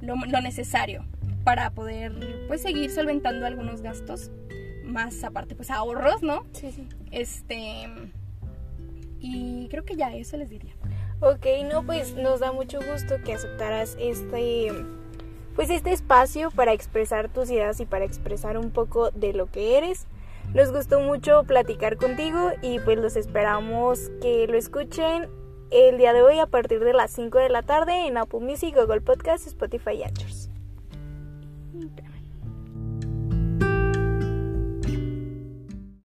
lo, 0.00 0.16
lo 0.16 0.40
necesario 0.40 1.04
para 1.44 1.70
poder 1.70 2.44
pues 2.48 2.62
seguir 2.62 2.90
solventando 2.90 3.46
algunos 3.46 3.80
gastos. 3.80 4.32
Más 4.84 5.22
aparte, 5.22 5.54
pues 5.54 5.70
ahorros, 5.70 6.20
¿no? 6.24 6.42
Sí, 6.52 6.72
sí. 6.72 6.88
Este. 7.12 7.86
Y 9.20 9.68
creo 9.70 9.84
que 9.84 9.94
ya 9.94 10.12
eso 10.16 10.36
les 10.36 10.50
diría. 10.50 10.74
Ok, 11.20 11.46
no, 11.70 11.84
pues 11.84 12.16
nos 12.16 12.40
da 12.40 12.50
mucho 12.50 12.80
gusto 12.90 13.22
que 13.24 13.34
aceptaras 13.34 13.96
este, 14.00 14.72
pues 15.54 15.70
este 15.70 15.92
espacio 15.92 16.50
para 16.50 16.72
expresar 16.72 17.28
tus 17.28 17.48
ideas 17.52 17.78
y 17.78 17.86
para 17.86 18.04
expresar 18.04 18.58
un 18.58 18.72
poco 18.72 19.12
de 19.12 19.32
lo 19.32 19.46
que 19.46 19.78
eres. 19.78 20.08
Nos 20.54 20.70
gustó 20.70 21.00
mucho 21.00 21.44
platicar 21.44 21.96
contigo 21.96 22.50
y 22.60 22.78
pues 22.80 22.98
los 22.98 23.16
esperamos 23.16 24.10
que 24.20 24.46
lo 24.46 24.58
escuchen 24.58 25.30
el 25.70 25.96
día 25.96 26.12
de 26.12 26.20
hoy 26.20 26.38
a 26.40 26.46
partir 26.46 26.80
de 26.80 26.92
las 26.92 27.10
5 27.12 27.38
de 27.38 27.48
la 27.48 27.62
tarde 27.62 28.06
en 28.06 28.18
Apple 28.18 28.40
Music, 28.40 28.74
Google 28.74 29.00
Podcast, 29.00 29.46
Spotify 29.46 29.92
y 29.92 30.02
Anchors. 30.02 30.50